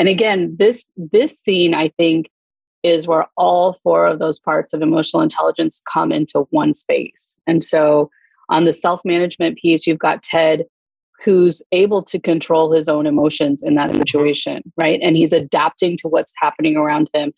[0.00, 2.30] and again, this this scene I think
[2.82, 7.36] is where all four of those parts of emotional intelligence come into one space.
[7.46, 8.10] And so
[8.48, 10.64] on the self-management piece, you've got Ted
[11.22, 14.98] who's able to control his own emotions in that situation, right?
[15.02, 17.34] And he's adapting to what's happening around him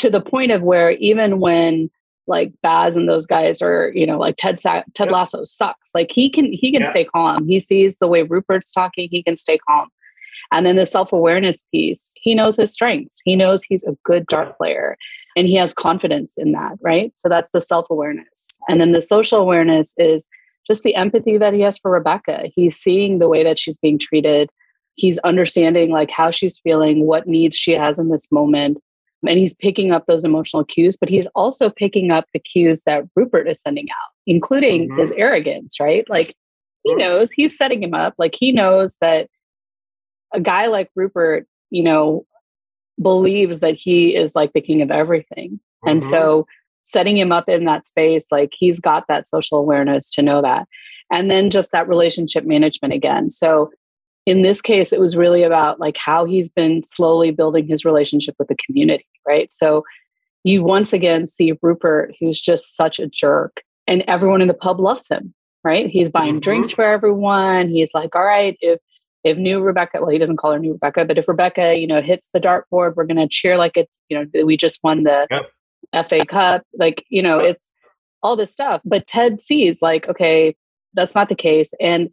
[0.00, 1.90] to the point of where even when
[2.26, 5.92] like Baz and those guys are, you know, like Ted Sa- Ted Lasso sucks.
[5.94, 6.90] Like he can he can yeah.
[6.90, 7.46] stay calm.
[7.48, 9.88] He sees the way Rupert's talking, he can stay calm.
[10.50, 13.20] And then the self-awareness piece, he knows his strengths.
[13.24, 14.96] He knows he's a good dart player
[15.36, 17.12] and he has confidence in that, right?
[17.16, 18.58] So that's the self-awareness.
[18.68, 20.28] And then the social awareness is
[20.66, 22.44] just the empathy that he has for Rebecca.
[22.54, 24.50] He's seeing the way that she's being treated.
[24.94, 28.78] He's understanding like how she's feeling, what needs she has in this moment.
[29.26, 33.04] And he's picking up those emotional cues, but he's also picking up the cues that
[33.14, 34.98] Rupert is sending out, including mm-hmm.
[34.98, 36.04] his arrogance, right?
[36.10, 36.34] Like
[36.82, 38.14] he knows he's setting him up.
[38.18, 39.28] Like he knows that
[40.32, 42.26] a guy like Rupert, you know,
[43.00, 45.52] believes that he is like the king of everything.
[45.52, 45.88] Mm-hmm.
[45.88, 46.46] And so
[46.84, 50.66] setting him up in that space like he's got that social awareness to know that
[51.10, 53.70] and then just that relationship management again so
[54.26, 58.34] in this case it was really about like how he's been slowly building his relationship
[58.36, 59.84] with the community right so
[60.42, 64.80] you once again see rupert who's just such a jerk and everyone in the pub
[64.80, 65.32] loves him
[65.64, 65.88] right?
[65.88, 66.42] He's buying Mhm.
[66.42, 67.68] drinks for everyone.
[67.68, 68.80] He's like, all right, if
[69.24, 72.02] if new Rebecca, well, he doesn't call her new Rebecca, but if Rebecca, you know,
[72.02, 75.26] hits the dartboard, we're gonna cheer like it's, you know, we just won the
[76.08, 76.62] FA Cup.
[76.78, 77.72] Like, you know, it's
[78.22, 78.80] all this stuff.
[78.84, 80.56] But Ted sees like, okay,
[80.94, 81.72] that's not the case.
[81.80, 82.10] And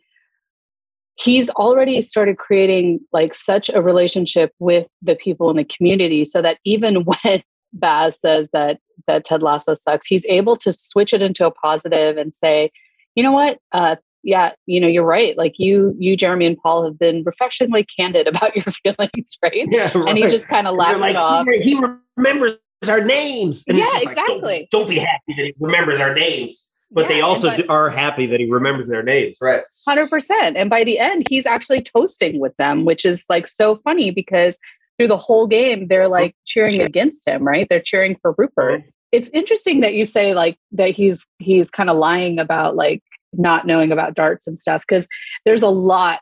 [1.16, 6.42] he's already started creating like such a relationship with the people in the community so
[6.42, 7.44] that even when
[7.74, 12.18] Baz says that that Ted Lasso sucks, he's able to switch it into a positive
[12.18, 12.72] and say,
[13.16, 13.60] you know what?
[13.72, 15.38] Uh, yeah, you know, you're right.
[15.38, 19.66] Like you, you, Jeremy and Paul have been refreshingly candid about your feelings, right?
[19.68, 21.46] Yeah, And he just kind of You're laughs like, it off.
[21.48, 21.84] "He- He
[22.18, 22.58] remembers
[22.88, 23.64] our names.
[23.68, 24.68] And Yeah, just like, don't- exactly.
[24.72, 26.72] don't, be happy that he remembers our names.
[26.92, 29.38] But they also but- are happy that he remembers their names.
[29.40, 29.62] Right.
[29.88, 30.58] Hundred percent.
[30.58, 34.58] And by the end, he's actually toasting with them, which is like so funny because
[34.98, 37.68] through the whole game, they're oh, like cheering against him, right?
[37.70, 38.84] They're cheering for Rupert.
[39.12, 43.04] It's interesting that you say like that he's he's kind of lying about like
[43.34, 45.08] not knowing about darts and stuff because
[45.46, 46.22] there's a lot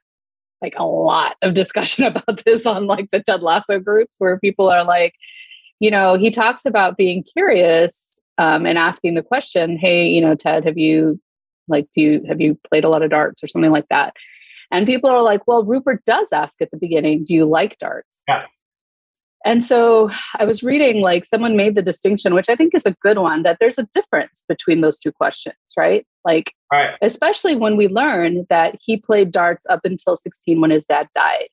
[0.61, 4.69] like a lot of discussion about this on like the Ted Lasso groups where people
[4.69, 5.13] are like,
[5.79, 10.35] you know, he talks about being curious um, and asking the question, "Hey, you know,
[10.35, 11.19] Ted, have you
[11.67, 14.13] like do you have you played a lot of darts or something like that?"
[14.71, 18.19] And people are like, "Well, Rupert does ask at the beginning, do you like darts?"
[18.27, 18.45] Yeah.
[19.47, 22.93] And so I was reading like someone made the distinction, which I think is a
[23.01, 26.05] good one, that there's a difference between those two questions, right?
[26.25, 26.95] Like Right.
[27.01, 31.47] especially when we learn that he played darts up until 16 when his dad died.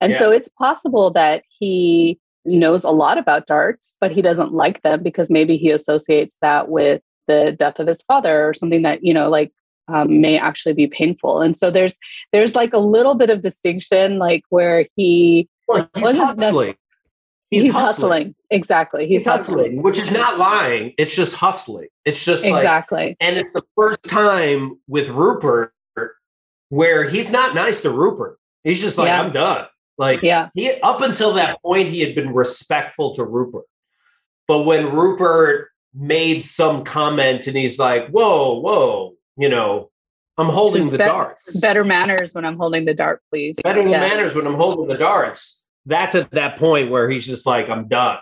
[0.00, 0.20] And Yeah.
[0.20, 5.02] so it's possible that he knows a lot about darts, but he doesn't like them
[5.02, 9.12] because maybe he associates that with the death of his father or something that, you
[9.12, 9.50] know, like
[9.88, 11.40] um, may actually be painful.
[11.40, 11.98] And so there's
[12.32, 16.76] there's like a little bit of distinction, like where he Well, he's hustling.
[17.52, 18.34] He's, He's, hustling.
[18.50, 19.06] Exactly.
[19.06, 20.94] He's hustling, which is not lying.
[20.98, 21.88] It's just hustling.
[22.04, 23.16] It's just like, Exactly.
[23.20, 25.72] and it's the first time with Rupert
[26.70, 28.38] where he's not nice to Rupert.
[28.64, 29.20] He's just like, Yeah.
[29.20, 29.66] I'm done.
[29.98, 30.48] Like, yeah.
[30.54, 33.64] he up until that point he had been respectful to Rupert.
[34.48, 39.90] But when Rupert made some comment and he's like, "Whoa, whoa, you know,
[40.38, 41.60] I'm holding the bet- darts.
[41.60, 43.56] Better manners when I'm holding the dart, please.
[43.62, 44.00] Better yeah.
[44.00, 47.88] manners when I'm holding the darts." That's at that point where he's just like, "I'm
[47.88, 48.18] done."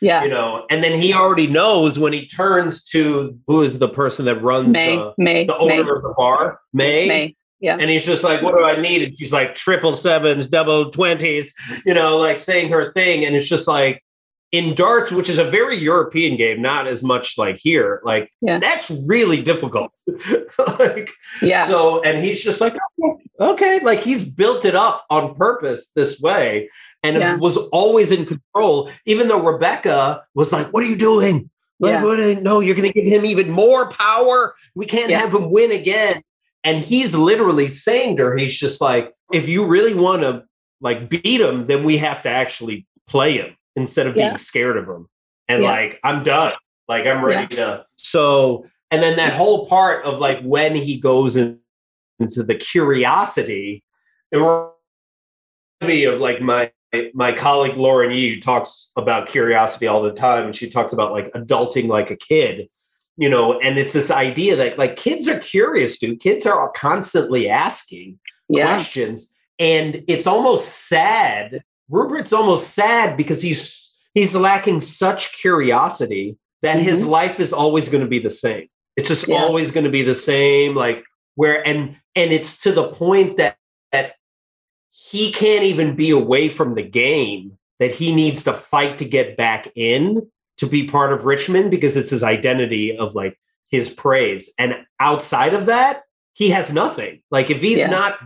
[0.00, 0.24] Yeah.
[0.24, 4.24] You know, and then he already knows when he turns to who is the person
[4.24, 7.06] that runs Mae, the, Mae, the owner Mae, of the bar, Mae.
[7.06, 7.36] Mae.
[7.60, 7.76] Yeah.
[7.78, 9.02] And he's just like, what do I need?
[9.02, 11.54] And she's like, triple sevens, double twenties,
[11.86, 13.24] you know, like saying her thing.
[13.24, 14.02] And it's just like
[14.50, 18.58] in darts, which is a very European game, not as much like here, like Yeah.
[18.58, 19.92] that's really difficult.
[20.80, 21.64] like, Yeah.
[21.66, 23.18] so, and he's just like, "Oh,
[23.52, 26.68] okay, like he's built it up on purpose this way
[27.02, 27.36] and Yeah.
[27.36, 31.48] was always in control, even though Rebecca was like, what are you doing?
[31.80, 32.04] Yeah.
[32.04, 34.54] what are- no, you're going to give him even more power.
[34.76, 35.18] We can't Yeah.
[35.18, 36.22] have him win again.
[36.62, 40.44] And he's literally saying to her, he's just like, if you really want to
[40.80, 44.86] like beat him, then we have to actually play him instead of being scared of
[44.86, 45.08] him.
[45.48, 46.52] And like, I'm done.
[46.86, 47.84] Like, I'm ready to.
[47.96, 51.58] So, and then that whole part of like when he goes in,
[52.20, 53.82] into the curiosity,
[54.30, 54.72] it reminds
[55.84, 56.70] me of like my
[57.14, 61.12] my colleague Lauren Yee who talks about curiosity all the time, and she talks about
[61.12, 62.68] like adulting like a kid,
[63.16, 66.20] you know, and it's this idea that like kids are curious, dude.
[66.20, 68.18] Kids are constantly asking
[68.48, 68.66] yeah.
[68.66, 71.62] questions, and it's almost sad.
[71.88, 77.10] Rupert's almost sad because he's he's lacking such curiosity that his mm-hmm.
[77.10, 78.68] life is always going to be the same.
[78.96, 79.42] It's just Yeah.
[79.42, 83.56] always going to be the same, like where and and it's to the point that
[84.92, 89.36] he can't even be away from the game that he needs to fight to get
[89.36, 93.36] back in to be part of Richmond because it's his identity of like
[93.70, 94.52] his praise.
[94.58, 96.02] And outside of that,
[96.34, 97.22] he has nothing.
[97.30, 97.90] Like if he's Yeah.
[97.90, 98.18] not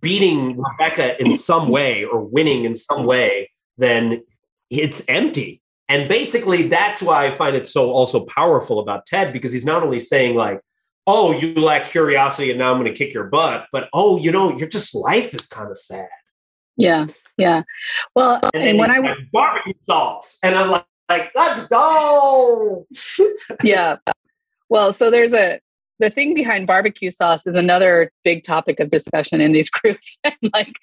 [0.00, 4.22] beating Rebecca in some way or winning in some way, then
[4.70, 5.60] it's empty.
[5.88, 9.82] And basically, that's why I find it so also powerful about Ted because he's not
[9.82, 10.60] only saying like,
[11.08, 14.30] "Oh, you lack curiosity, and now I'm going to kick your butt," but oh, you
[14.30, 16.08] know, your just life is kind of sad.
[16.76, 17.08] Yeah.
[17.36, 17.62] Yeah.
[18.14, 22.86] Well, And, and, when I, like, barbecue sauce, and I'm like, like, let's go.
[23.62, 23.96] yeah.
[24.68, 25.60] Well, so there's a,
[26.00, 30.18] the thing behind barbecue sauce is another big topic of discussion in these groups.
[30.24, 30.74] And like,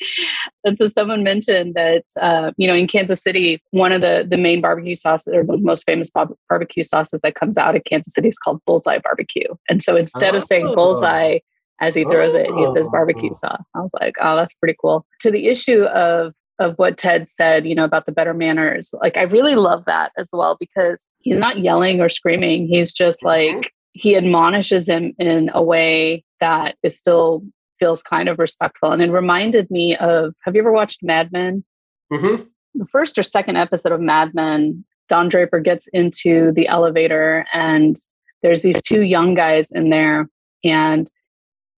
[0.63, 4.37] and so someone mentioned that, uh, you know, in Kansas City, one of the, the
[4.37, 8.13] main barbecue sauces or the most famous bar- barbecue sauces that comes out of Kansas
[8.13, 9.47] City is called bullseye barbecue.
[9.69, 10.75] And so instead of saying Oh.
[10.75, 11.39] bullseye
[11.81, 12.91] as he throws it, he says Oh.
[12.91, 13.65] barbecue sauce.
[13.75, 15.05] I was like, oh, that's pretty cool.
[15.21, 18.93] To the issue of, of what Ted said, you know, about the better manners.
[19.01, 22.67] Like, I really love that as well because he's not yelling or screaming.
[22.67, 27.41] He's just like, he admonishes him in a way that is still
[27.79, 28.91] feels kind of respectful.
[28.91, 31.63] And it reminded me of have you ever watched Mad Men?
[32.11, 32.43] Mm-hmm.
[32.75, 37.95] The first or second episode of Mad Men, Don Draper gets into the elevator and
[38.43, 40.27] there's these two young guys in there
[40.65, 41.09] and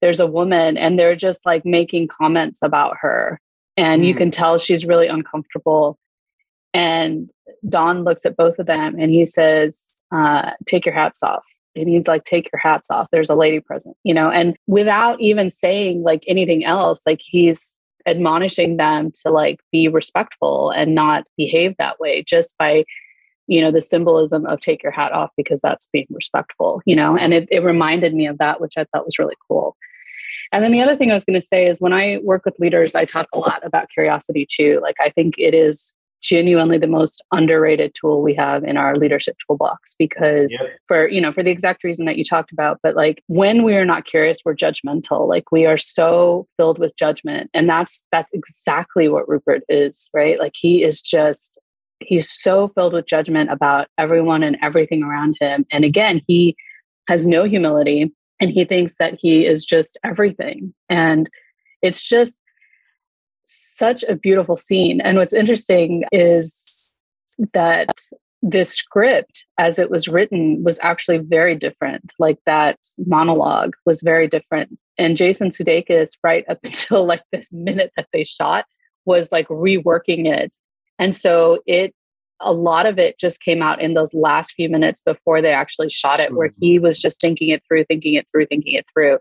[0.01, 3.39] there's a woman and they're just like making comments about her
[3.77, 4.07] and mm.
[4.07, 5.97] you can tell she's really uncomfortable
[6.73, 7.29] and
[7.69, 11.43] don looks at both of them and he says uh, take your hats off
[11.77, 13.07] and he's like take your hats off.
[13.11, 17.77] There's a lady present you know and without even saying like anything else like he's
[18.07, 22.85] admonishing them to like be respectful and not behave that way just by
[23.47, 27.17] you know the symbolism of take your hat off because that's being respectful you know
[27.17, 29.75] and it, it reminded me of that which i thought was really cool.
[30.53, 32.59] And then the other thing i was going to say is when i work with
[32.59, 34.79] leaders i talk a lot about curiosity too.
[34.81, 35.93] Like i think it is
[36.27, 40.71] genuinely the most underrated tool we have in our leadership toolbox because yep.
[40.87, 43.75] for you know for the exact reason that you talked about but like when we
[43.75, 48.33] are not curious we're judgmental like we are so filled with judgment and that's that's
[48.33, 51.57] exactly what rupert is right like he is just
[51.99, 55.65] he's so filled with judgment about everyone and everything around him.
[55.71, 56.55] And again, he
[57.07, 60.73] has no humility and he thinks that he is just everything.
[60.89, 61.29] And
[61.81, 62.39] it's just
[63.47, 65.01] such a beautiful scene.
[65.01, 66.89] And what's interesting is
[67.53, 67.89] that
[68.41, 72.13] this script, as it was written, was actually very different.
[72.19, 74.79] Like that monologue was very different.
[74.97, 78.65] And Jason Sudeikis, right up until like this minute that they shot,
[79.05, 80.55] was like reworking it
[80.99, 81.93] and so it
[82.39, 85.89] a lot of it just came out in those last few minutes before they actually
[85.89, 89.17] shot it where he was just thinking it through thinking it through thinking it through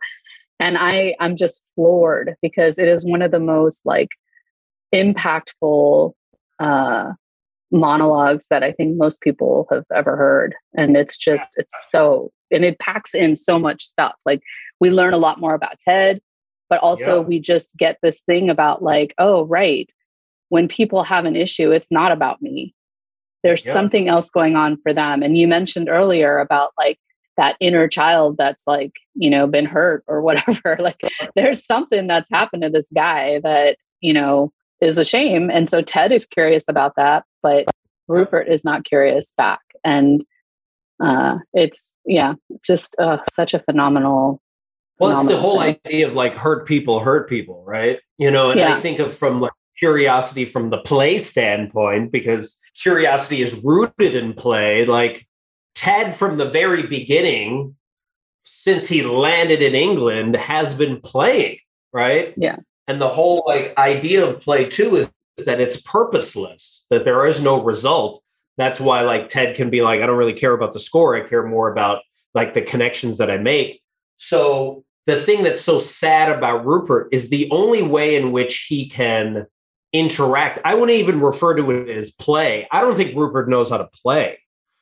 [0.61, 4.09] and i i'm just floored because it is one of the most like
[4.95, 6.13] impactful
[6.59, 7.13] uh
[7.73, 12.65] monologues that i think most people have ever heard and it's just it's so and
[12.65, 14.41] it packs in so much stuff like
[14.81, 16.21] we learn a lot more about ted
[16.69, 17.27] but also yeah.
[17.27, 19.93] we just get this thing about like oh right
[20.49, 22.75] when people have an issue, it's not about me.
[23.43, 23.73] There's yeah.
[23.73, 25.23] something else going on for them.
[25.23, 26.99] And you mentioned earlier about like
[27.37, 30.77] that inner child that's like, you know, been hurt or whatever.
[30.81, 31.01] like
[31.35, 35.51] there's something that's happened to this guy that, you know, is a shame.
[35.51, 37.67] And so Ted is curious about that, but
[38.09, 39.61] Rupert is not curious back.
[39.85, 40.25] And
[41.01, 42.35] uh, it's, yeah,
[42.65, 44.41] just uh, such a phenomenal
[44.99, 45.79] well, it's the whole thing.
[45.85, 48.01] idea of like hurt people hurt people, right?
[48.19, 48.75] You know, and yeah.
[48.75, 54.33] I think of from like curiosity from the play standpoint because curiosity is rooted in
[54.33, 54.87] play.
[54.87, 55.27] Like
[55.77, 57.77] Ted, from the very beginning,
[58.43, 61.59] since he landed in England, has been playing,
[61.93, 62.33] right?
[62.37, 62.57] Yeah.
[62.89, 65.13] And the whole like idea of play too is
[65.45, 68.23] that it's purposeless, that there is no result.
[68.57, 71.15] That's why like Ted can be like, I don't really care about the score.
[71.15, 72.03] I care more about
[72.35, 73.83] like the connections that I make.
[74.17, 78.89] So the thing that's so sad about Rupert is the only way in which he
[78.89, 79.47] can
[79.93, 80.59] interact.
[80.65, 82.67] I wouldn't even refer to it as play.
[82.73, 84.39] I don't think Rupert knows how to play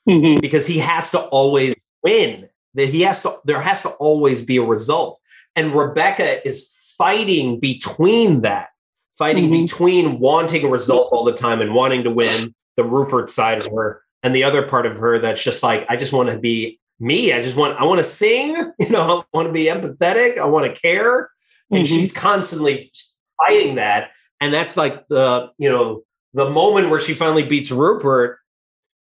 [0.08, 0.40] mm-hmm.
[0.40, 2.48] because he has to always win.
[2.74, 3.38] That he has to.
[3.44, 5.20] There has to always be a result.
[5.54, 8.68] And Rebecca is fighting between that,
[9.16, 9.62] fighting mm-hmm.
[9.62, 13.72] between wanting a result all the time and wanting to win the Rupert side of
[13.72, 16.80] her, and the other part of her that's just like, I just want to be
[16.98, 17.32] me.
[17.32, 17.78] I just want.
[17.78, 18.56] I want to sing.
[18.80, 20.38] You know, I want to be empathetic.
[20.38, 21.30] I want to care.
[21.70, 21.94] And mm-hmm.
[21.94, 22.90] she's constantly
[23.38, 24.10] fighting that
[24.44, 26.02] and that's like the you know
[26.34, 28.38] the moment where she finally beats Rupert.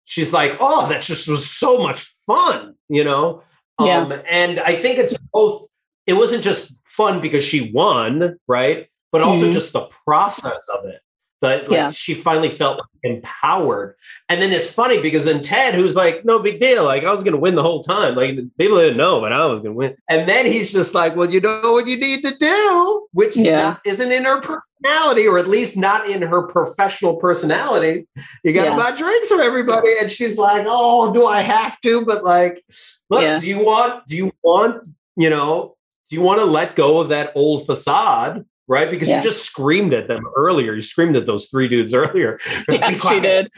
[0.07, 3.43] She's like, "Oh, that just was so much fun," you know.
[3.79, 3.99] Yeah.
[3.99, 5.67] Um, and I think it's both.
[6.07, 8.87] It wasn't just fun because she won, right?
[9.11, 9.51] But also mm-hmm.
[9.51, 11.01] just the process of it.
[11.39, 11.89] But like, yeah.
[11.89, 13.95] she finally felt empowered.
[14.27, 17.23] And then it's funny because then Ted, who's like, no big deal, like I was
[17.23, 18.15] going to win the whole time.
[18.15, 19.95] Like people didn't know, but I was going to win.
[20.09, 23.77] And then he's just like, well, you know what you need to do, which yeah.
[23.85, 28.07] isn't in her personality, or at least not in her professional personality.
[28.43, 28.75] You got to yeah.
[28.75, 29.89] buy drinks for everybody.
[30.01, 32.03] And she's like, oh, do I have to?
[32.03, 32.63] But like,
[33.11, 35.75] look, do you want, do you want, you know,
[36.09, 38.89] do you want to let go of that old facade right?
[38.89, 39.17] Because yeah.
[39.17, 40.73] you just screamed at them earlier.
[40.73, 42.39] You screamed at those three dudes earlier.
[42.69, 43.51] Yeah, she did.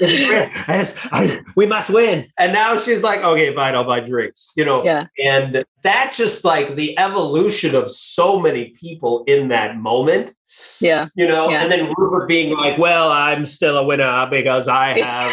[0.00, 2.26] I, we must win.
[2.38, 4.52] And now she's like, okay, fine, I'll buy drinks.
[4.56, 5.06] You know, yeah.
[5.22, 10.34] And that just like the evolution of so many people in that moment.
[10.80, 11.08] Yeah.
[11.14, 11.62] You know, yeah.
[11.62, 15.32] and then Rupert being like, well, I'm still a winner because I have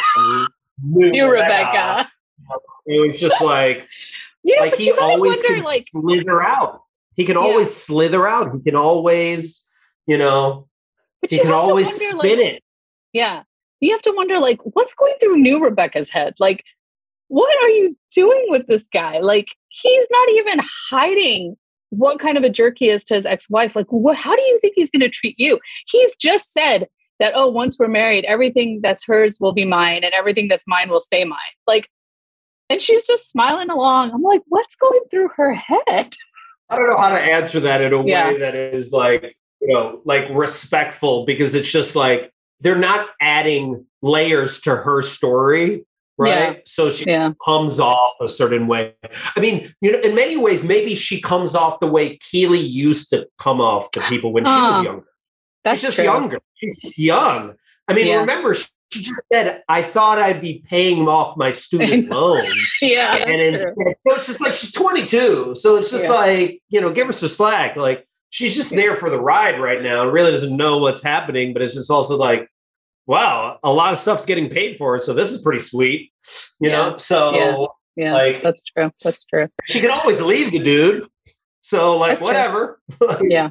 [0.86, 2.10] you, Rebecca.
[2.86, 3.88] It was just like,
[4.60, 6.84] like he always wonder, can like, slither out.
[7.18, 7.74] He can always yeah.
[7.74, 8.54] slither out.
[8.54, 9.66] He can always,
[10.06, 10.70] you know,
[11.20, 12.64] but he can always wonder, spin like, it.
[13.12, 13.44] Yeah.
[13.82, 16.36] You have to wonder, like, what's going through new Rebecca's head?
[16.40, 16.64] Like,
[17.28, 19.20] what are you doing with this guy?
[19.20, 21.58] Like, he's not even hiding
[21.90, 23.76] what kind of a jerk he is to his ex-wife.
[23.76, 25.60] Like, what how do you think he's gonna treat you?
[25.88, 26.88] He's just said
[27.20, 30.90] that, oh, once we're married, everything that's hers will be mine and everything that's mine
[30.90, 31.40] will stay mine.
[31.66, 31.90] Like,
[32.70, 34.12] and she's just smiling along.
[34.12, 36.14] I'm like, what's going through her head?
[36.70, 38.28] I don't know how to answer that in a Yeah.
[38.32, 43.86] way that is like, you know, like respectful because it's just like they're not adding
[44.02, 45.86] layers to her story,
[46.18, 46.68] right?
[46.68, 47.32] So she Yeah.
[47.46, 48.96] comes off a certain way.
[49.36, 53.10] I mean, you know, in many ways, maybe she comes off the way Keeley used
[53.12, 55.08] to come off to people when she was Oh, younger.
[55.64, 56.06] That's She's just true.
[56.06, 56.40] younger.
[56.56, 57.56] She's just young.
[57.88, 58.20] I mean, Yeah.
[58.22, 62.48] remember, she she just said, I thought I'd be paying off my student loans.
[62.82, 63.16] Yeah.
[63.16, 63.48] and true.
[63.48, 65.56] instead, so it's just like she's 22.
[65.56, 66.12] So it's just Yeah.
[66.14, 67.76] like, you know, give her some slack.
[67.76, 71.54] Like she's just there for the ride right now and really doesn't know what's happening.
[71.54, 72.50] But it's just also like,
[73.06, 75.00] wow, a lot of stuff's getting paid for.
[75.00, 76.12] So this is pretty sweet,
[76.60, 76.76] you Yeah.
[76.90, 76.98] know?
[76.98, 77.66] So Yeah.
[78.06, 78.92] Yeah, like- that's true.
[79.04, 79.48] That's true.
[79.66, 81.08] she can always leave the dude.
[81.62, 82.80] So like, That's whatever.
[83.22, 83.50] Yeah.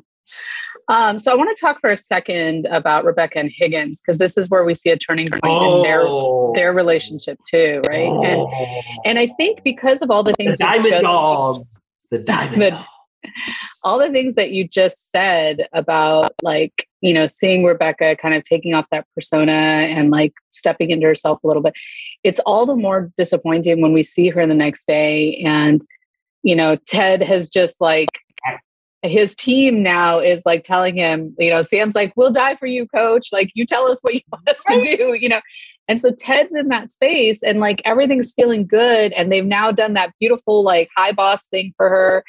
[0.89, 4.39] Um, so I want to talk for a second about Rebecca and Higgins because this
[4.39, 6.53] is where we see a turning point in their Oh.
[6.55, 8.09] their relationship too, right?
[8.09, 8.81] And Oh.
[9.05, 11.79] and I think because of all the the things you diamond just, dogs.
[12.11, 12.87] The diamond the- dogs.
[13.83, 18.45] all the things that you just said about like you know seeing rebecca kind of
[18.45, 21.75] taking off that persona and like stepping into herself a little bit
[22.23, 25.85] it's all the more disappointing when we see her the next day and
[26.45, 28.21] you know ted has just like
[29.09, 32.87] his team now is like telling him you know sam's like we'll die for you
[32.89, 33.29] coach.
[33.33, 35.41] Like you tell us what you want us to do you know?
[35.89, 39.95] And so ted's in that space and like everything's feeling good and they've now done
[39.95, 42.25] that beautiful like high boss thing for her.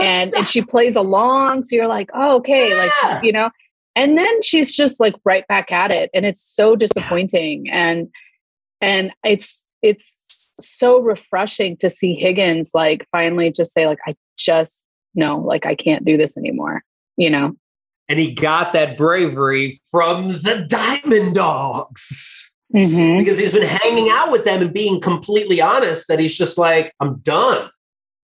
[0.00, 2.90] And and she plays along so you're like oh okay Yeah.
[3.14, 3.50] like you know?
[3.96, 8.08] And then she's just like right back at it and it's so disappointing and
[8.80, 14.84] and it's it's so refreshing to see higgins like finally just say like i just
[15.14, 16.82] no like i can't do this anymore
[17.16, 17.54] you know
[18.08, 22.52] And he got that bravery from the diamond dogs.
[22.74, 23.18] mm-hmm.
[23.18, 26.92] because he's been hanging out with them and being completely honest that he's just like,
[27.00, 27.70] I'm done.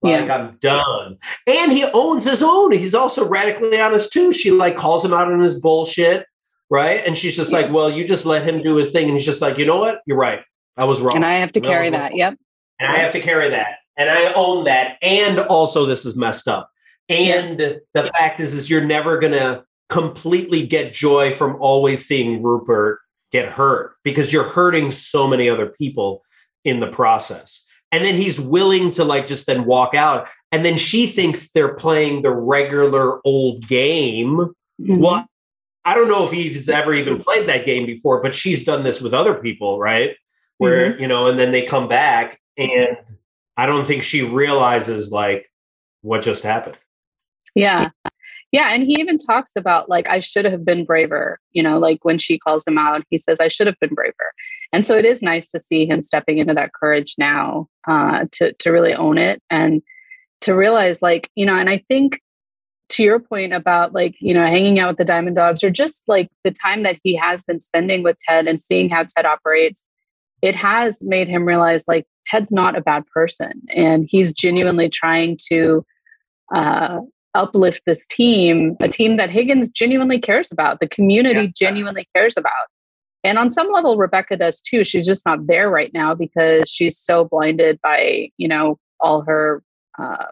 [0.02, 1.18] Like, I'm done.
[1.46, 2.70] And he owns his own.
[2.72, 4.32] He's also radically honest too.
[4.32, 6.26] She like calls him out on his bullshit.
[6.70, 7.02] Right.
[7.06, 9.04] And she's just like, well, you just let him do his thing.
[9.04, 10.00] And he's just like, you know what?
[10.06, 10.40] You're right.
[10.76, 11.16] I was wrong.
[11.16, 12.36] and i have to That carry that yep
[12.80, 13.78] And I have to carry that.
[13.96, 14.96] And I own that.
[15.00, 16.70] And also, this is messed up.
[17.08, 23.00] And the fact is, is you're never gonna completely get joy from always seeing Rupert
[23.32, 26.22] get hurt because you're hurting so many other people
[26.64, 27.66] in the process.
[27.92, 30.28] And then he's willing to like just then walk out.
[30.50, 34.52] And then she thinks they're playing the regular old game.
[34.80, 34.98] Mhm.
[34.98, 35.26] Well,
[35.84, 39.00] I don't know if he's ever even played that game before, but she's done this
[39.00, 40.16] with other people, right?
[40.58, 42.96] Where, you know, and then they come back and
[43.56, 45.50] I don't think she realizes like
[46.02, 46.76] what just happened.
[47.56, 47.88] Yeah.
[48.52, 48.72] Yeah.
[48.72, 52.18] And he even talks about like, I should have been braver, you know, like when
[52.18, 54.32] she calls him out, he says, I should have been braver.
[54.72, 58.52] And so it is nice to see him stepping into that courage now uh, to,
[58.52, 59.82] to really own it and
[60.42, 62.20] to realize like, you know, and I think
[62.90, 66.04] to your point about like, you know, hanging out with the Diamond Dogs or just
[66.06, 69.84] like the time that he has been spending with Ted and seeing how Ted operates,
[70.40, 75.38] it has made him realize like Ted's not a bad person and he's genuinely trying
[75.48, 75.84] to
[76.54, 77.00] uh,
[77.36, 81.52] uplift this team, a team that Higgins genuinely cares about, the community Yeah.
[81.54, 82.52] genuinely cares about.
[83.24, 84.84] And on some level, Rebecca does too.
[84.84, 89.62] She's just not there right now because she's so blinded by, you know, all her
[89.98, 90.26] uh,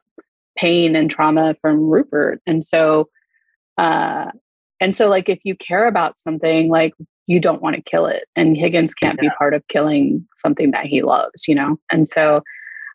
[0.56, 2.40] pain and trauma from Rupert.
[2.46, 3.08] And so,
[3.78, 4.30] uh,
[4.80, 6.92] and so, like, if you care about something, like,
[7.26, 8.24] you don't want to kill it.
[8.36, 11.78] And Higgins can't be part of killing something that he loves, you know?
[11.90, 12.42] And so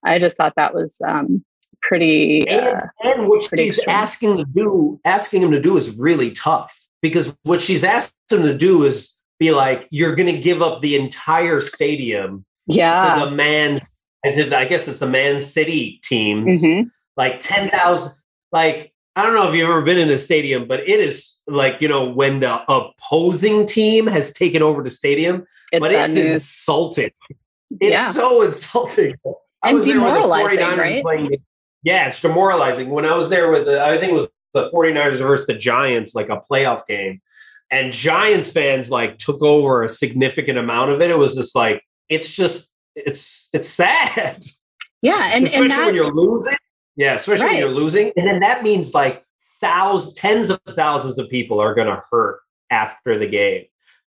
[0.06, 1.44] I just thought that was um,
[1.82, 2.48] pretty.
[2.50, 3.96] Uh, And, and what pretty she's extreme.
[3.96, 8.42] asking to do, asking him to do is really tough because what she's asked him
[8.44, 13.20] to do is be like, you're going to give up the entire stadium yeah.
[13.20, 16.92] to the man's, I guess it's the Man City teams, Mhm.
[17.16, 18.12] like 10,000,
[18.52, 21.82] like, I don't know if you've ever been in a stadium, but it is like,
[21.82, 26.26] you know, when the opposing team has taken over the stadium, It's but it's news.
[26.26, 27.12] insulting.
[27.82, 28.12] It's Yeah.
[28.12, 29.16] so insulting.
[29.64, 31.02] I And was there with the demoralizing, 49ers right?
[31.04, 31.34] playing
[31.84, 32.90] yeah, it's demoralizing.
[32.90, 36.16] When I was there with the, I think it was the 49ers versus the Giants,
[36.16, 37.22] like a playoff game,
[37.72, 41.10] and Giants fans like took over a significant amount of it.
[41.10, 44.44] It was just like, it's just, it's, it's sad.
[45.02, 45.32] Yeah.
[45.34, 46.58] And, especially and that, when you're losing.
[46.96, 48.12] Yeah, especially when you're losing.
[48.18, 49.24] And then that means like
[49.62, 53.66] thousands, tens of thousands of people are going to hurt after the game.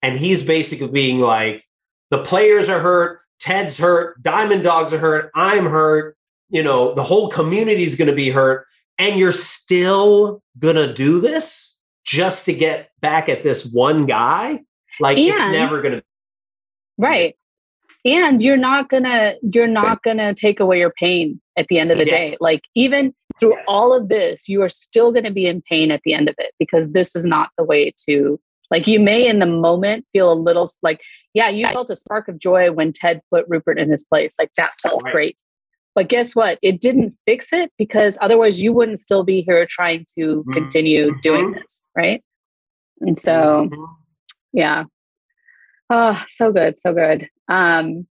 [0.02, 1.64] And he's basically being like,
[2.10, 6.16] the players are hurt, Ted's hurt, Diamond Dogs are hurt, I'm hurt,
[6.50, 8.66] you know, the whole community is going to be hurt,
[8.98, 14.62] and you're still going to do this just to get back at this one guy?
[15.00, 16.02] Like And- it's never going to
[16.96, 17.34] Right.
[18.04, 21.96] And you're not gonna you're not gonna take away your pain at the end of
[21.98, 22.36] the day.
[22.38, 23.64] Like even through Yes.
[23.66, 26.52] all of this, you are still gonna be in pain at the end of it
[26.58, 28.38] because this is not the way to
[28.70, 31.00] like you may in the moment feel a little like,
[31.32, 34.34] yeah, you felt a spark of joy when Ted put Rupert in his place.
[34.38, 35.12] Like that felt Right.
[35.12, 35.42] great.
[35.94, 36.58] But guess what?
[36.62, 40.52] It didn't fix it because otherwise you wouldn't still be here trying to Mhm.
[40.52, 41.60] continue doing Mhm.
[41.60, 42.22] this, right?
[43.00, 43.86] And so Mhm.
[44.52, 44.84] yeah.
[45.90, 47.28] Oh, so good, so good.
[47.48, 48.06] Um,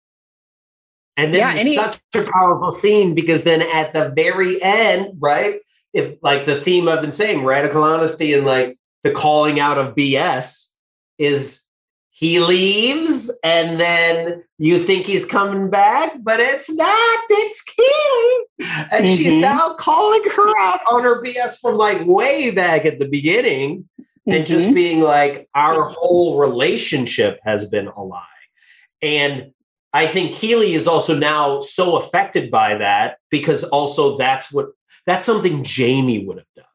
[1.16, 5.62] And then Yeah, any- such a powerful scene because then at the very end, right?
[5.94, 10.74] If like the theme of insane radical honesty and like the calling out of BS
[11.20, 11.62] is
[12.16, 18.88] he leaves and then you think he's coming back, but it's not, it's Keeley.
[18.92, 19.42] And she's Mhm.
[19.42, 23.90] now calling her out on her BS from like way back at the beginning
[24.28, 24.74] and just mhm.
[24.76, 28.24] being like our whole relationship has been a lie
[29.02, 29.52] and
[29.92, 34.68] i think keeley is also now so affected by that because also that's what
[35.06, 36.66] that's something jamie would have done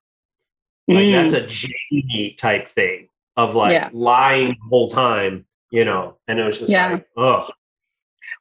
[0.89, 1.13] like Mm.
[1.13, 3.08] that's a jamie type thing
[3.39, 3.89] of like Yeah.
[3.93, 6.93] lying the whole time you know and it was just Yeah.
[6.93, 7.49] like oh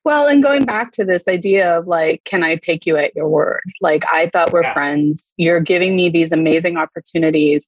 [0.03, 3.27] Well, and going back to this idea of like, can I take you at your
[3.27, 3.61] word?
[3.81, 4.73] Like, I thought we're Yeah.
[4.73, 5.33] friends.
[5.35, 7.67] You're giving me these amazing opportunities.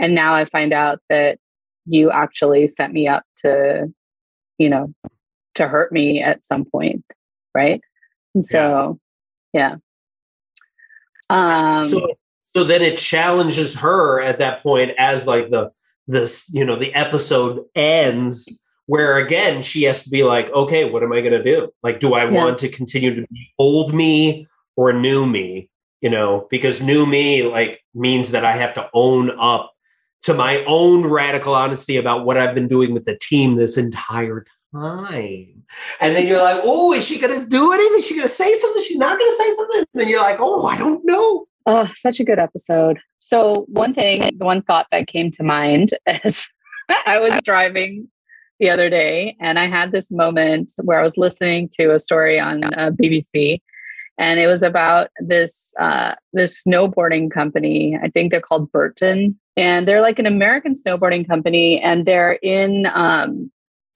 [0.00, 1.38] And now I find out that
[1.84, 3.92] you actually set me up to,
[4.58, 4.92] you know,
[5.54, 7.04] to hurt me at some point.
[7.54, 7.80] Right.
[8.34, 8.98] And so,
[9.52, 9.76] yeah.
[11.30, 15.70] Um, so so then it challenges her at that point as like the
[16.06, 21.02] this you know the episode ends where again she has to be like okay what
[21.02, 21.72] am i going to do?
[21.82, 22.30] Like do i Yeah.
[22.30, 24.46] want to continue to be old me
[24.76, 25.68] or new me?
[26.00, 29.72] You know because new me like means that i have to own up
[30.22, 34.44] to my own radical honesty about what i've been doing with the team this entire
[34.72, 35.64] time.
[36.00, 37.98] And then you're like oh is she going to do anything?
[38.00, 38.82] Is she going to say something?
[38.82, 39.78] She's not going to say something?
[39.78, 43.00] And then you're like oh i don't know Oh, such a good episode.
[43.18, 45.90] So, one thing, the one thought that came to mind
[46.24, 46.48] is
[47.06, 48.08] I was driving
[48.60, 52.38] the other day and I had this moment where I was listening to a story
[52.40, 53.60] on uh, BBC
[54.18, 57.98] and it was about this uh, this snowboarding company.
[58.02, 62.86] I think they're called Burton and they're like an American snowboarding company and they're in
[62.94, 63.50] um,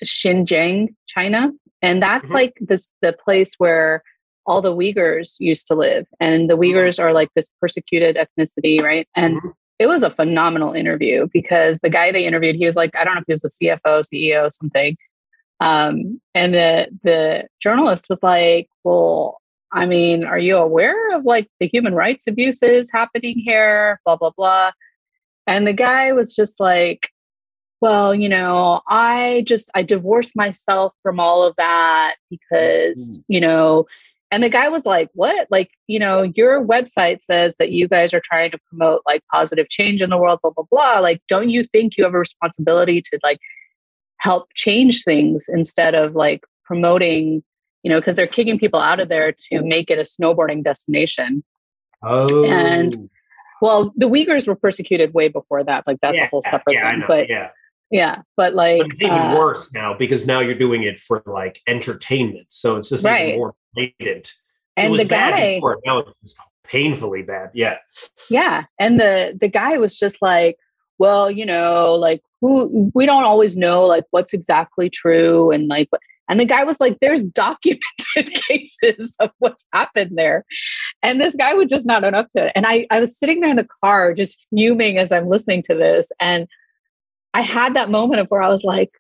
[0.05, 1.51] Xinjiang, China.
[1.83, 2.35] And that's Mhm.
[2.35, 4.03] like this the place where
[4.47, 6.07] all the Uyghurs used to live.
[6.18, 9.09] And the Uyghurs are like this persecuted ethnicity, right?
[9.14, 9.53] And Mhm.
[9.78, 13.14] it was a phenomenal interview because the guy they interviewed, he was like, I don't
[13.14, 14.97] know if he was the CFO, CEO, something.
[15.61, 19.41] Um, and the the journalist was like, Well,
[19.72, 24.01] I mean, are you aware of like the human rights abuses happening here?
[24.05, 24.72] Blah, blah, blah.
[25.47, 27.11] And the guy was just like,
[27.80, 33.86] well, you know, I just I divorced myself from all of that because, you know,
[34.31, 35.49] and the guy was like, "What?
[35.51, 39.68] Like, you know, your website says that you guys are trying to promote like positive
[39.68, 41.01] change in the world, blah blah blah.
[41.01, 43.41] Like, don't you think you have a responsibility to like
[44.18, 47.43] help change things instead of like promoting,
[47.83, 51.43] you know, because they're kicking people out of there to make it a snowboarding destination.
[52.03, 53.11] oh And
[53.61, 55.87] Well, the Uyghurs were persecuted way before that.
[55.87, 57.05] Like that's a whole separate yeah, thing.
[57.07, 57.51] But yeah
[57.91, 61.22] yeah, but like but it's even uh, worse now because now you're doing it for
[61.26, 62.47] like entertainment.
[62.51, 63.28] So it's just Right.
[63.28, 64.32] even more blatant.
[64.76, 67.51] and the bad guy before, now it's just painfully bad.
[67.55, 67.76] Yeah.
[68.30, 70.57] yeah and the the guy was just like
[70.99, 75.88] well you know like who we don't always know like what's exactly true and like
[76.28, 77.80] and the guy was like there's documented
[78.49, 80.45] cases of what's happened there
[81.03, 83.41] and this guy would just not own up to it and i i was sitting
[83.41, 86.47] there in the car just fuming as i'm listening to this and
[87.35, 88.91] i had that moment of where i was like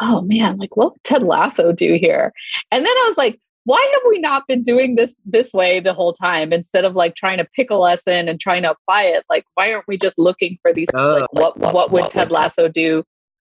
[0.00, 2.32] oh man like what would ted lasso do here?
[2.70, 5.92] And then i was like why have we not been doing this this way the
[5.92, 9.24] whole time instead of like trying to pick a lesson and trying to apply it?
[9.28, 12.68] Like why aren't we just looking for these Uh, like what what would ted lasso
[12.68, 13.02] do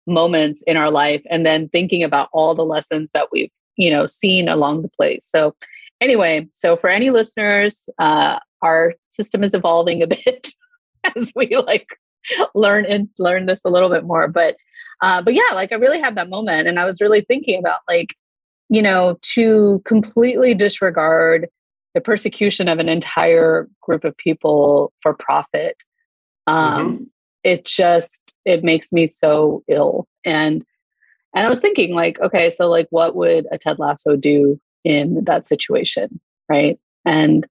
[0.07, 1.21] moments in our life?
[1.29, 5.23] And then thinking about all the lessons that we've you know seen along the place.
[5.23, 5.55] So
[6.01, 10.47] anyway so for any listeners uh our system is evolving a bit
[11.15, 11.89] as we like
[12.55, 14.55] learn and learn this a little bit more but
[15.01, 17.79] uh but yeah like i really had that moment and i was really thinking about
[17.87, 18.15] like
[18.69, 21.47] you know to completely disregard
[21.93, 25.83] the persecution of an entire group of people for profit
[26.47, 27.09] um
[27.43, 30.63] it just it makes me so ill and
[31.35, 35.23] and i was thinking like okay so like what would a ted lasso do in
[35.25, 36.19] that situation,
[36.49, 36.79] right?
[37.05, 37.45] And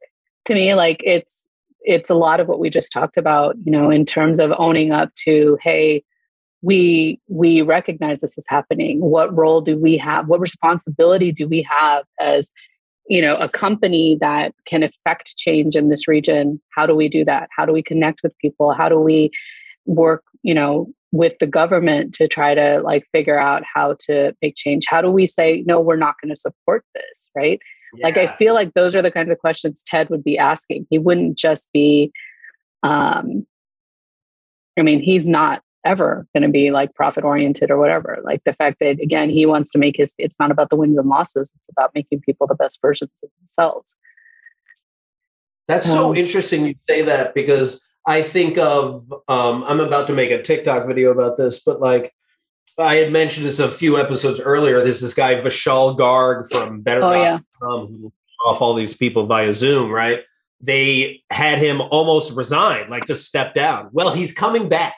[0.45, 1.45] to me, like it's
[1.86, 4.91] it's a lot of what we just talked about, you know, in terms of owning
[4.91, 6.03] up to, hey,
[6.61, 8.99] we we recognize this is happening.
[8.99, 10.27] What role do we have?
[10.27, 12.51] What responsibility do we have as
[13.07, 16.59] you know a company that can affect change in this region?
[16.75, 17.49] How do we do that?
[17.55, 18.73] How do we connect with people?
[18.73, 19.29] How do we
[19.86, 24.55] work you know with the government to try to like figure out how to make
[24.55, 24.86] change?
[24.89, 27.59] How do we say no we're not going to support this right
[27.98, 28.06] yeah.
[28.06, 30.98] like i feel like those are the kinds of questions ted would be asking he
[30.98, 32.12] wouldn't just be
[32.84, 33.46] um
[34.78, 38.20] i mean he's not ever going to be like profit oriented or whatever.
[38.24, 40.98] Like the fact that again he wants to make his it's not about the wins
[40.98, 43.96] and losses, it's about making people the best versions of themselves.
[45.68, 50.14] That's um, so interesting you say that because I think of um, I'm about to
[50.14, 52.14] make a TikTok video about this, but like
[52.78, 54.84] I had mentioned this a few episodes earlier.
[54.84, 57.39] There's this guy Vishal Garg from Better.com oh, yeah.
[57.61, 58.11] who
[58.45, 60.21] off all these people via Zoom, right?
[60.61, 63.89] They had him almost resign, like just step down.
[63.91, 64.95] Well, he's coming back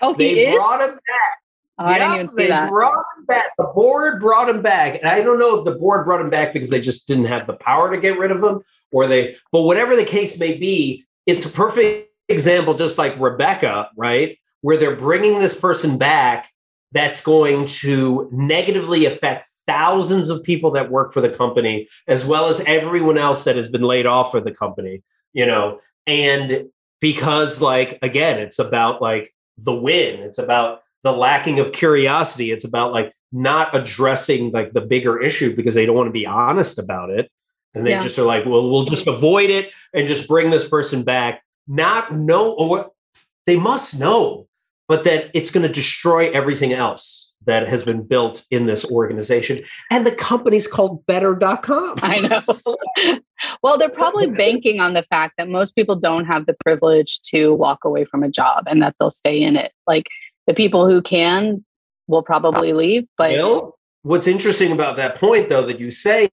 [0.00, 0.56] Oh, he they is?
[0.56, 1.38] brought him back.
[1.78, 2.70] Oh, yep, I didn't even see they that.
[2.70, 3.46] brought him back.
[3.56, 4.98] The board brought him back.
[4.98, 7.46] And I don't know if the board brought him back because they just didn't have
[7.46, 8.60] the power to get rid of him
[8.92, 13.90] or they, but whatever the case may be, it's a perfect example, just like Rebecca,
[13.96, 14.38] right?
[14.60, 16.51] Where they're bringing this person back
[16.92, 22.46] that's going to negatively affect thousands of people that work for the company, as well
[22.46, 26.66] as everyone else that has been laid off for the company, you know, and
[27.00, 30.20] because like again it's about like the win.
[30.20, 32.50] It's about the lacking of curiosity.
[32.50, 36.26] It's about like not addressing like the bigger issue because they don't want to be
[36.26, 37.30] honest about it.
[37.74, 38.02] And they yeah.
[38.02, 41.42] just are like, well, we'll just avoid it and just bring this person back.
[41.66, 42.90] Not know or
[43.46, 44.46] they must know,
[44.88, 49.60] but that it's going to destroy everything else that has been built in this organization.
[49.90, 51.98] And the company's called better.com.
[52.02, 53.18] I know.
[53.62, 57.52] well, they're probably banking on the fact that most people don't have the privilege to
[57.54, 59.72] walk away from a job and that they'll stay in it.
[59.86, 60.06] Like
[60.46, 61.64] the people who can
[62.06, 63.06] will probably leave.
[63.18, 63.34] But
[64.02, 66.28] what's interesting about that point, though, that you say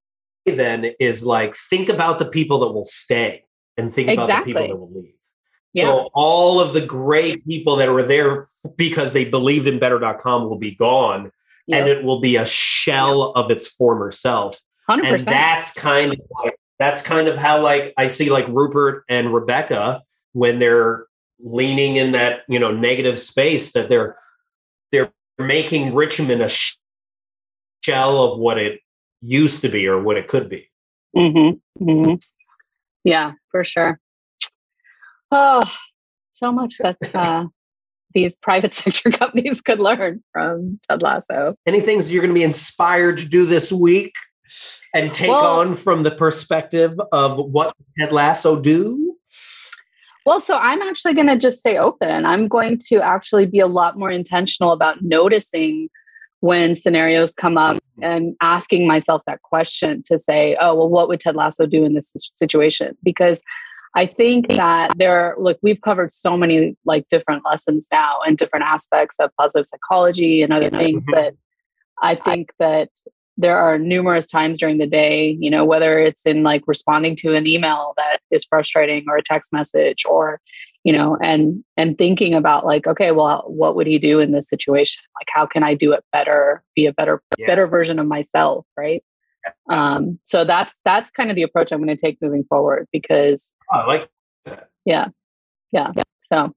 [0.46, 3.44] then is like think about the people that will stay
[3.78, 4.52] and think exactly.
[4.52, 5.14] about the people that will leave.
[5.74, 5.86] Yeah.
[5.86, 10.58] So all of the great people that were there because they believed in better.com will
[10.58, 11.32] be gone
[11.68, 11.82] yep.
[11.82, 14.60] and it will be a shell of its former self.
[14.90, 15.04] 100%.
[15.04, 19.34] And that's kind of like that's kind of how like I see like Rupert and
[19.34, 20.02] Rebecca
[20.32, 21.06] when they're
[21.40, 24.18] leaning in that you know negative space that they're
[24.92, 26.50] they're making Richmond a
[27.82, 28.82] shell of what it
[29.22, 30.70] used to be or what it could be.
[31.16, 31.84] Mm-hmm.
[31.84, 32.16] Mm-hmm.
[33.04, 34.00] Yeah, for sure.
[35.32, 35.72] Oh,
[36.32, 37.46] so much that uh,
[38.14, 41.56] these private sector companies could learn from Ted Lasso.
[41.66, 44.14] Any things you're going to be inspired to do this week?
[44.94, 49.16] and take well, on from the perspective of what Ted Lasso do?
[50.26, 52.26] Well, so I'm actually going to just stay open.
[52.26, 55.90] I'm going to actually be a lot more intentional about noticing
[56.42, 61.20] when scenarios come up and asking myself that question to say, oh, well, what would
[61.20, 62.98] Ted Lasso do in this situation?
[63.04, 63.42] Because
[63.96, 68.66] I think that there, look, we've covered so many like different lessons now and different
[68.66, 71.16] aspects of positive psychology and other things mm-hmm.
[71.16, 71.34] that
[72.02, 72.90] I think that
[73.38, 77.36] there are numerous times during the day, you know, whether it's in like responding to
[77.36, 80.42] an email that is frustrating or a text message or,
[80.84, 84.50] you know, and and thinking about like, okay, well, what would he do in this
[84.50, 85.02] situation?
[85.20, 87.48] Like how can I do it better, be a better yeah.
[87.48, 89.02] better version of myself, right?
[89.70, 93.54] Um, so that's that's kind of the approach I'm going to take moving forward because
[93.72, 94.10] I like
[94.46, 94.70] that.
[94.86, 95.08] Yeah.
[95.72, 95.92] Yeah.
[96.32, 96.54] So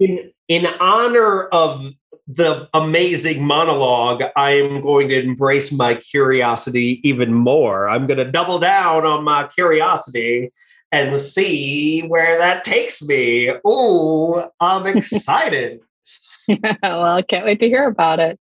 [0.00, 1.94] in in honor of
[2.26, 7.88] the amazing monologue, I am going to embrace my curiosity even more.
[7.88, 10.52] I'm going to double down on my curiosity
[10.90, 13.52] and see where that takes me.
[13.64, 15.80] Oh, I'm excited.
[16.82, 18.38] well, I can't wait to hear about it.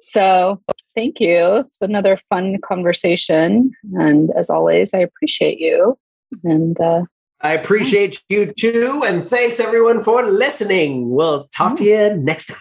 [0.00, 0.60] So,
[0.94, 1.56] thank you.
[1.56, 3.72] It's another fun conversation.
[3.94, 5.98] And as always, I appreciate you.
[6.44, 7.02] And uh,
[7.40, 9.02] I appreciate you too.
[9.06, 11.10] And thanks everyone for listening.
[11.10, 12.58] We'll talk to you next time.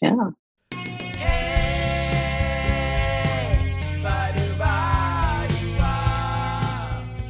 [0.00, 0.30] Yeah.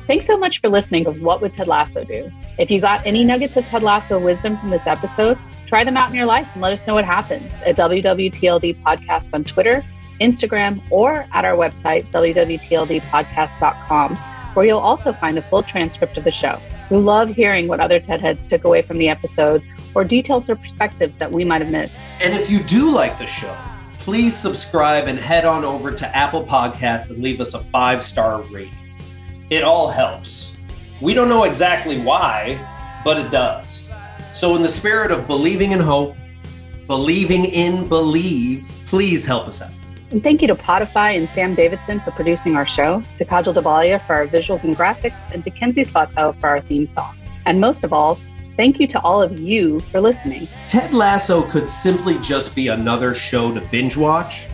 [0.09, 2.33] Thanks so much for listening to What Would Ted Lasso Do?
[2.59, 6.09] If you got any nuggets of Ted Lasso wisdom from this episode, try them out
[6.09, 9.85] in your life and let us know what happens at WWTLD Podcast on Twitter,
[10.19, 14.17] Instagram, or at our website, www.tldpodcast.com,
[14.55, 16.59] where you'll also find a full transcript of the show.
[16.89, 19.63] We love hearing what other TED Heads took away from the episode
[19.95, 21.97] or details or perspectives that we might have missed.
[22.23, 23.55] And if you do like the show,
[23.99, 28.41] please subscribe and head on over to Apple Podcasts and leave us a five star
[28.45, 28.78] rating.
[29.51, 30.59] It all helps.
[31.01, 32.59] We don't know exactly why,
[33.03, 33.90] but it does.
[34.34, 36.16] So, in the spirit of believing in hope,
[36.86, 39.70] believing in believe, please help us out.
[40.11, 44.07] And thank you to Podify and Sam Davidson for producing our show, to Kajal Dabalia
[44.07, 47.16] for our visuals and graphics, and to Kenzie Slaughter for our theme song.
[47.46, 48.18] And most of all,
[48.57, 50.46] thank you to all of you for listening.
[50.66, 54.46] Ted Lasso could simply just be another show to binge watch.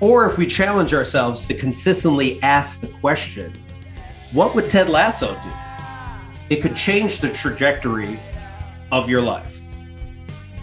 [0.00, 3.52] Or if we challenge ourselves to consistently ask the question,
[4.32, 6.54] what would Ted Lasso do?
[6.54, 8.18] It could change the trajectory
[8.92, 9.60] of your life.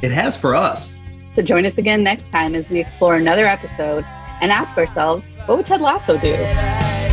[0.02, 0.98] It has for us.
[1.36, 4.06] So join us again next time as we explore another episode
[4.42, 7.05] and ask ourselves, what would Ted Lasso do?